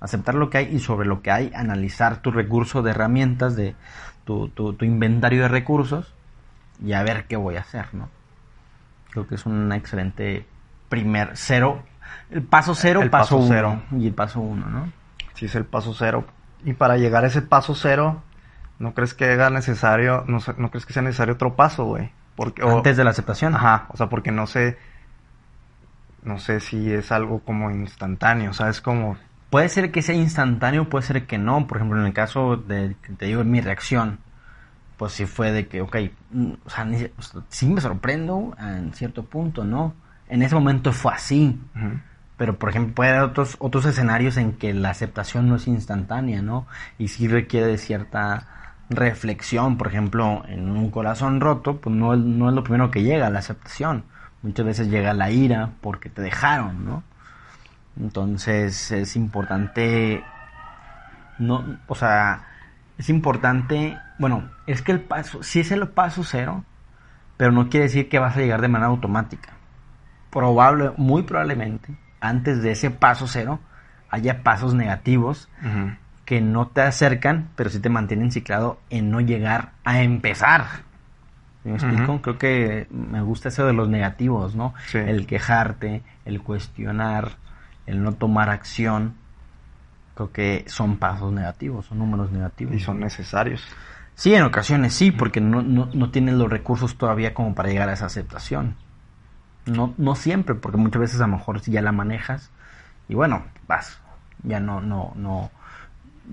Aceptar 0.01 0.33
lo 0.35 0.49
que 0.49 0.57
hay 0.57 0.75
y 0.75 0.79
sobre 0.79 1.07
lo 1.07 1.21
que 1.21 1.29
hay 1.31 1.51
analizar 1.55 2.17
tu 2.17 2.31
recurso 2.31 2.81
de 2.81 2.89
herramientas, 2.91 3.55
de 3.55 3.75
tu, 4.25 4.49
tu, 4.49 4.73
tu 4.73 4.83
inventario 4.85 5.43
de 5.43 5.47
recursos 5.47 6.13
y 6.83 6.93
a 6.93 7.03
ver 7.03 7.25
qué 7.27 7.37
voy 7.37 7.55
a 7.55 7.61
hacer, 7.61 7.85
¿no? 7.93 8.09
Creo 9.11 9.27
que 9.27 9.35
es 9.35 9.45
un 9.45 9.71
excelente 9.71 10.45
primer 10.89 11.31
cero. 11.35 11.83
El 12.31 12.41
paso 12.41 12.73
cero, 12.75 13.01
El 13.03 13.09
paso, 13.11 13.35
paso 13.35 13.37
uno. 13.37 13.47
cero. 13.53 13.81
Y 13.91 14.07
el 14.07 14.13
paso 14.13 14.39
uno, 14.41 14.65
¿no? 14.67 14.91
Sí, 15.35 15.45
es 15.45 15.55
el 15.55 15.65
paso 15.65 15.93
cero. 15.93 16.25
Y 16.65 16.73
para 16.73 16.97
llegar 16.97 17.23
a 17.23 17.27
ese 17.27 17.41
paso 17.43 17.75
cero, 17.75 18.21
¿no 18.79 18.93
crees 18.93 19.13
que 19.13 19.31
haga 19.31 19.49
necesario, 19.51 20.23
no, 20.27 20.39
no 20.57 20.69
crees 20.71 20.85
que 20.85 20.93
sea 20.93 21.01
necesario 21.03 21.35
otro 21.35 21.55
paso, 21.55 21.85
güey? 21.85 22.11
Porque, 22.35 22.63
o- 22.63 22.77
Antes 22.77 22.97
de 22.97 23.03
la 23.03 23.11
aceptación. 23.11 23.55
Ajá, 23.55 23.85
o 23.89 23.97
sea, 23.97 24.09
porque 24.09 24.31
no 24.31 24.47
sé, 24.47 24.77
no 26.25 26.39
sé 26.39 26.59
si 26.59 26.91
es 26.91 27.11
algo 27.11 27.39
como 27.41 27.71
instantáneo, 27.71 28.51
o 28.51 28.53
sea, 28.53 28.69
es 28.69 28.81
como, 28.81 29.17
Puede 29.49 29.69
ser 29.69 29.91
que 29.91 30.01
sea 30.01 30.15
instantáneo, 30.15 30.89
puede 30.89 31.05
ser 31.05 31.27
que 31.27 31.37
no. 31.37 31.67
Por 31.67 31.77
ejemplo, 31.77 31.99
en 31.99 32.07
el 32.07 32.13
caso 32.13 32.57
de, 32.57 32.95
te 33.17 33.25
digo, 33.27 33.43
mi 33.43 33.61
reacción, 33.61 34.17
pues 34.97 35.13
sí 35.13 35.25
fue 35.25 35.51
de 35.51 35.67
que, 35.67 35.81
ok, 35.81 35.95
mm, 36.31 36.51
o 36.65 36.69
sea, 36.69 36.85
ni- 36.85 37.05
o 37.17 37.21
sea, 37.21 37.41
sí 37.49 37.67
me 37.67 37.81
sorprendo 37.81 38.55
en 38.59 38.93
cierto 38.93 39.23
punto, 39.25 39.63
¿no? 39.63 39.93
En 40.29 40.41
ese 40.43 40.55
momento 40.55 40.91
fue 40.93 41.13
así. 41.13 41.59
ujú, 41.75 41.99
Pero, 42.37 42.57
por 42.57 42.69
ejemplo, 42.69 42.95
puede 42.95 43.11
haber 43.11 43.23
otros, 43.23 43.55
otros 43.59 43.85
escenarios 43.85 44.37
en 44.37 44.53
que 44.53 44.73
la 44.73 44.89
aceptación 44.89 45.47
no 45.49 45.55
es 45.57 45.67
instantánea, 45.67 46.41
¿no? 46.41 46.65
Y 46.97 47.09
sí 47.09 47.27
requiere 47.27 47.67
de 47.67 47.77
cierta 47.77 48.47
reflexión. 48.89 49.77
Por 49.77 49.87
ejemplo, 49.87 50.43
en 50.47 50.69
un 50.71 50.89
corazón 50.91 51.41
roto, 51.41 51.77
pues 51.79 51.95
no, 51.95 52.15
no 52.15 52.49
es 52.49 52.55
lo 52.55 52.63
primero 52.63 52.91
que 52.91 53.03
llega, 53.03 53.29
la 53.29 53.39
aceptación. 53.39 54.03
Muchas 54.43 54.65
veces 54.65 54.89
llega 54.89 55.13
la 55.13 55.31
ira 55.31 55.71
porque 55.81 56.09
te 56.09 56.21
dejaron, 56.21 56.85
¿no? 56.85 57.03
Entonces 57.99 58.91
es 58.91 59.15
importante, 59.15 60.23
no, 61.39 61.79
o 61.87 61.95
sea, 61.95 62.47
es 62.97 63.09
importante, 63.09 63.97
bueno, 64.19 64.49
es 64.67 64.81
que 64.81 64.91
el 64.91 65.01
paso, 65.01 65.41
sí 65.43 65.61
es 65.61 65.71
el 65.71 65.87
paso 65.87 66.23
cero, 66.23 66.63
pero 67.37 67.51
no 67.51 67.69
quiere 67.69 67.85
decir 67.85 68.09
que 68.09 68.19
vas 68.19 68.37
a 68.37 68.39
llegar 68.39 68.61
de 68.61 68.67
manera 68.67 68.89
automática 68.89 69.53
probable, 70.33 70.91
muy 70.97 71.21
probablemente, 71.21 71.95
antes 72.19 72.63
de 72.63 72.71
ese 72.71 72.89
paso 72.89 73.27
cero, 73.27 73.59
haya 74.09 74.41
pasos 74.41 74.73
negativos 74.73 75.47
que 76.25 76.41
no 76.41 76.67
te 76.67 76.81
acercan, 76.81 77.49
pero 77.55 77.69
sí 77.69 77.79
te 77.79 77.89
mantienen 77.89 78.31
ciclado 78.31 78.79
en 78.89 79.11
no 79.11 79.21
llegar 79.21 79.73
a 79.83 80.01
empezar. 80.01 80.65
¿Sí 81.63 81.69
¿Me 81.69 81.75
explico? 81.75 82.21
Creo 82.21 82.37
que 82.37 82.87
me 82.91 83.21
gusta 83.21 83.49
eso 83.49 83.65
de 83.65 83.73
los 83.73 83.87
negativos, 83.87 84.55
¿no? 84.55 84.73
Sí. 84.87 84.97
El 84.97 85.25
quejarte, 85.25 86.03
el 86.25 86.41
cuestionar, 86.41 87.31
el 87.85 88.03
no 88.03 88.13
tomar 88.13 88.49
acción. 88.49 89.15
Creo 90.15 90.31
que 90.31 90.65
son 90.67 90.97
pasos 90.97 91.31
negativos, 91.31 91.85
son 91.85 91.99
números 91.99 92.31
negativos. 92.31 92.75
y 92.75 92.79
son 92.79 92.99
necesarios. 92.99 93.65
Sí, 94.15 94.35
en 94.35 94.43
ocasiones 94.43 94.93
sí, 94.93 95.11
porque 95.11 95.41
no, 95.41 95.61
no, 95.61 95.89
no 95.91 96.11
tienes 96.11 96.35
los 96.35 96.49
recursos 96.49 96.97
todavía 96.97 97.33
como 97.33 97.55
para 97.55 97.69
llegar 97.69 97.89
a 97.89 97.93
esa 97.93 98.05
aceptación. 98.05 98.75
No, 99.65 99.93
no 99.97 100.15
siempre, 100.15 100.55
porque 100.55 100.77
muchas 100.77 100.99
veces 100.99 101.21
a 101.21 101.27
lo 101.27 101.37
mejor 101.37 101.61
si 101.61 101.71
ya 101.71 101.81
la 101.81 101.91
manejas 101.91 102.51
y 103.07 103.15
bueno, 103.15 103.45
vas, 103.67 103.99
ya 104.43 104.59
no, 104.59 104.81
no, 104.81 105.13
no, 105.15 105.49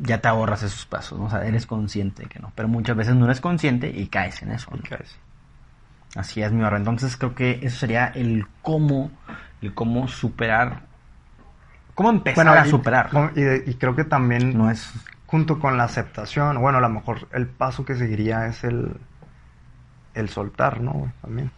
ya 0.02 0.20
te 0.20 0.28
ahorras 0.28 0.62
esos 0.62 0.86
pasos, 0.86 1.18
¿no? 1.18 1.26
o 1.26 1.30
sea, 1.30 1.44
eres 1.46 1.66
consciente 1.66 2.22
de 2.24 2.28
que 2.28 2.38
no, 2.38 2.52
pero 2.54 2.68
muchas 2.68 2.96
veces 2.96 3.14
no 3.16 3.24
eres 3.24 3.40
consciente 3.40 3.88
y 3.90 4.06
caes 4.06 4.42
en 4.42 4.52
eso. 4.52 4.70
¿no? 4.74 4.82
¿Qué 4.82 4.94
es? 4.94 5.16
Así 6.16 6.42
es, 6.42 6.52
mi 6.52 6.62
barra. 6.62 6.76
Entonces 6.76 7.16
creo 7.16 7.34
que 7.34 7.60
eso 7.62 7.78
sería 7.78 8.06
el 8.06 8.46
cómo, 8.62 9.10
el 9.62 9.74
cómo 9.74 10.08
superar, 10.08 10.82
cómo 11.94 12.10
empezar 12.10 12.48
a 12.48 12.66
y- 12.66 12.70
superar. 12.70 13.10
Y, 13.66 13.74
creo 13.74 13.94
que 13.94 14.04
también 14.04 14.56
No 14.56 14.70
es 14.70 14.92
junto 15.26 15.60
con 15.60 15.76
la 15.76 15.84
aceptación, 15.84 16.60
bueno, 16.60 16.78
a 16.78 16.80
lo 16.80 16.88
mejor 16.88 17.28
el 17.32 17.46
paso 17.46 17.84
que 17.84 17.94
seguiría 17.94 18.46
es 18.46 18.64
el, 18.64 18.96
el 20.14 20.28
soltar, 20.28 20.80
¿no? 20.80 20.92
güey? 20.92 21.10
También. 21.22 21.50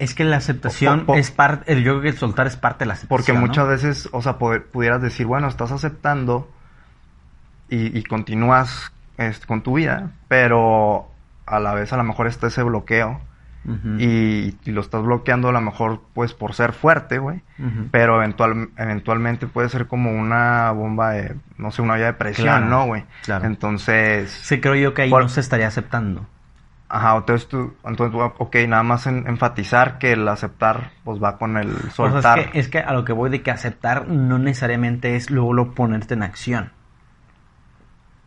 Es 0.00 0.14
que 0.14 0.24
la 0.24 0.38
aceptación 0.38 1.04
es 1.14 1.30
parte, 1.30 1.76
yo 1.82 1.92
creo 1.92 2.00
que 2.00 2.08
el 2.08 2.16
soltar 2.16 2.46
es 2.48 2.56
parte 2.56 2.80
de 2.80 2.86
la 2.86 2.94
aceptación. 2.94 3.16
Porque 3.18 3.32
¿no? 3.32 3.40
muchas 3.40 3.68
veces, 3.68 4.08
o 4.12 4.22
sea, 4.22 4.38
poder- 4.38 4.64
pudieras 4.66 5.02
decir, 5.02 5.26
bueno, 5.26 5.46
estás 5.46 5.70
aceptando 5.72 6.50
y, 7.70 7.96
y 7.98 8.02
continúas 8.02 8.92
este, 9.18 9.46
con 9.46 9.62
tu 9.62 9.74
vida, 9.74 10.10
pero 10.28 11.08
a 11.46 11.60
la 11.60 11.74
vez 11.74 11.92
a 11.92 11.96
lo 11.96 12.04
mejor 12.04 12.26
está 12.26 12.48
ese 12.48 12.62
bloqueo 12.62 13.20
y, 13.98 14.54
lo 14.70 14.80
estás 14.80 15.02
bloqueando 15.02 15.48
a 15.48 15.52
lo 15.52 15.60
mejor 15.60 16.00
pues 16.14 16.32
por 16.32 16.54
ser 16.54 16.72
fuerte, 16.72 17.18
güey. 17.18 17.42
Pero 17.90 18.16
eventual, 18.16 18.70
eventualmente 18.76 19.46
puede 19.46 19.68
ser 19.68 19.86
como 19.86 20.12
una 20.12 20.70
bomba 20.72 21.10
de, 21.10 21.36
no 21.58 21.70
sé, 21.70 21.82
una 21.82 21.94
olla 21.94 22.06
de 22.06 22.12
presión, 22.14 22.70
¿no, 22.70 22.86
güey? 22.86 23.04
Claro. 23.22 23.44
Entonces... 23.44 24.30
Sí, 24.30 24.60
creo 24.60 24.74
yo 24.74 24.94
que 24.94 25.02
ahí 25.02 25.10
no 25.10 25.28
se 25.28 25.40
estaría 25.40 25.68
aceptando. 25.68 26.26
Ajá, 26.88 27.16
entonces 27.16 27.46
tú, 27.48 27.74
entonces, 27.84 28.18
ok, 28.38 28.56
nada 28.66 28.82
más 28.82 29.06
enfatizar 29.06 29.98
que 29.98 30.12
el 30.12 30.26
aceptar, 30.26 30.90
pues 31.04 31.22
va 31.22 31.38
con 31.38 31.56
el 31.56 31.70
soltar. 31.92 32.38
es, 32.40 32.46
que, 32.48 32.58
es 32.58 32.68
que 32.68 32.78
a 32.80 32.92
lo 32.92 33.04
que 33.04 33.12
voy 33.12 33.30
de 33.30 33.42
que 33.42 33.52
aceptar 33.52 34.08
no 34.08 34.38
necesariamente 34.38 35.14
es 35.14 35.30
luego 35.30 35.52
lo 35.52 35.72
ponerte 35.72 36.14
en 36.14 36.24
acción. 36.24 36.72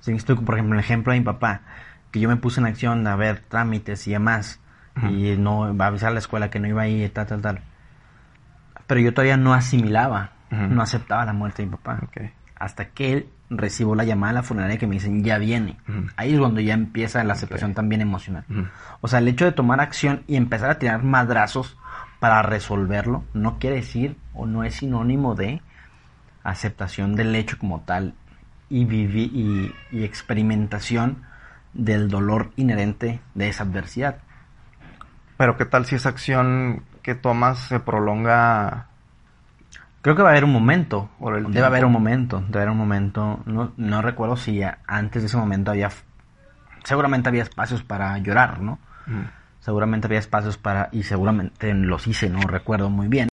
Si 0.03 0.13
por 0.13 0.55
ejemplo, 0.55 0.73
el 0.73 0.81
ejemplo 0.81 1.13
de 1.13 1.19
mi 1.19 1.25
papá, 1.25 1.61
que 2.11 2.19
yo 2.19 2.27
me 2.27 2.35
puse 2.35 2.59
en 2.59 2.65
acción 2.65 3.07
a 3.07 3.15
ver 3.15 3.39
trámites 3.39 4.05
y 4.05 4.11
demás, 4.11 4.59
y 5.09 5.37
no 5.37 5.63
a 5.63 5.87
avisar 5.87 6.09
a 6.09 6.13
la 6.13 6.19
escuela 6.19 6.49
que 6.49 6.59
no 6.59 6.67
iba 6.67 6.81
a 6.81 6.87
ir, 6.89 7.09
tal, 7.13 7.25
tal, 7.25 7.41
tal. 7.41 7.61
Pero 8.85 8.99
yo 8.99 9.13
todavía 9.13 9.37
no 9.37 9.53
asimilaba, 9.53 10.31
no 10.51 10.81
aceptaba 10.81 11.23
la 11.23 11.31
muerte 11.31 11.61
de 11.61 11.67
mi 11.67 11.77
papá. 11.77 12.01
Hasta 12.57 12.89
que 12.89 13.13
él 13.13 13.29
recibo 13.49 13.95
la 13.95 14.03
llamada 14.03 14.31
a 14.31 14.33
la 14.33 14.43
funeraria 14.43 14.77
que 14.77 14.87
me 14.87 14.95
dicen, 14.95 15.23
ya 15.23 15.37
viene. 15.37 15.77
Ahí 16.17 16.33
es 16.33 16.39
cuando 16.39 16.59
ya 16.59 16.73
empieza 16.73 17.23
la 17.23 17.33
aceptación 17.33 17.73
también 17.73 18.01
emocional. 18.01 18.43
O 18.99 19.07
sea, 19.07 19.19
el 19.19 19.27
hecho 19.29 19.45
de 19.45 19.53
tomar 19.53 19.79
acción 19.79 20.23
y 20.27 20.35
empezar 20.35 20.69
a 20.69 20.79
tirar 20.79 21.01
madrazos 21.03 21.77
para 22.19 22.41
resolverlo 22.41 23.23
no 23.33 23.57
quiere 23.57 23.77
decir 23.77 24.17
o 24.33 24.47
no 24.47 24.65
es 24.65 24.75
sinónimo 24.75 25.35
de 25.35 25.61
aceptación 26.43 27.15
del 27.15 27.33
hecho 27.35 27.57
como 27.57 27.79
tal 27.81 28.15
y, 28.73 28.83
y, 28.83 29.75
y 29.91 30.03
experimentación 30.03 31.23
del 31.73 32.09
dolor 32.09 32.51
inherente 32.55 33.21
de 33.35 33.49
esa 33.49 33.63
adversidad. 33.63 34.17
Pero 35.37 35.57
¿qué 35.57 35.65
tal 35.65 35.85
si 35.85 35.95
esa 35.95 36.09
acción 36.09 36.83
que 37.01 37.15
tomas 37.15 37.59
se 37.59 37.79
prolonga 37.79 38.87
Creo 40.03 40.17
que 40.17 40.21
va 40.21 40.29
a 40.29 40.31
haber 40.31 40.43
un 40.43 40.51
momento. 40.51 41.09
debe 41.47 41.65
haber 41.65 41.85
un 41.85 41.93
momento. 41.93 42.43
Debe 42.47 42.63
haber 42.63 42.71
un 42.71 42.77
momento. 42.77 43.39
No, 43.45 43.71
no 43.77 44.01
recuerdo 44.01 44.35
si 44.35 44.61
antes 44.85 45.21
de 45.21 45.27
ese 45.27 45.37
momento 45.37 45.71
había. 45.71 45.89
Seguramente 46.83 47.29
había 47.29 47.43
espacios 47.43 47.83
para 47.83 48.17
llorar, 48.17 48.59
¿no? 48.59 48.79
Seguramente 49.61 50.07
había 50.07 50.19
espacios 50.19 50.57
para. 50.57 50.89
Y 50.91 51.03
seguramente 51.03 51.73
los 51.73 52.05
hice, 52.05 52.29
no 52.29 52.41
recuerdo 52.41 52.89
muy 52.89 53.07
bien. 53.07 53.29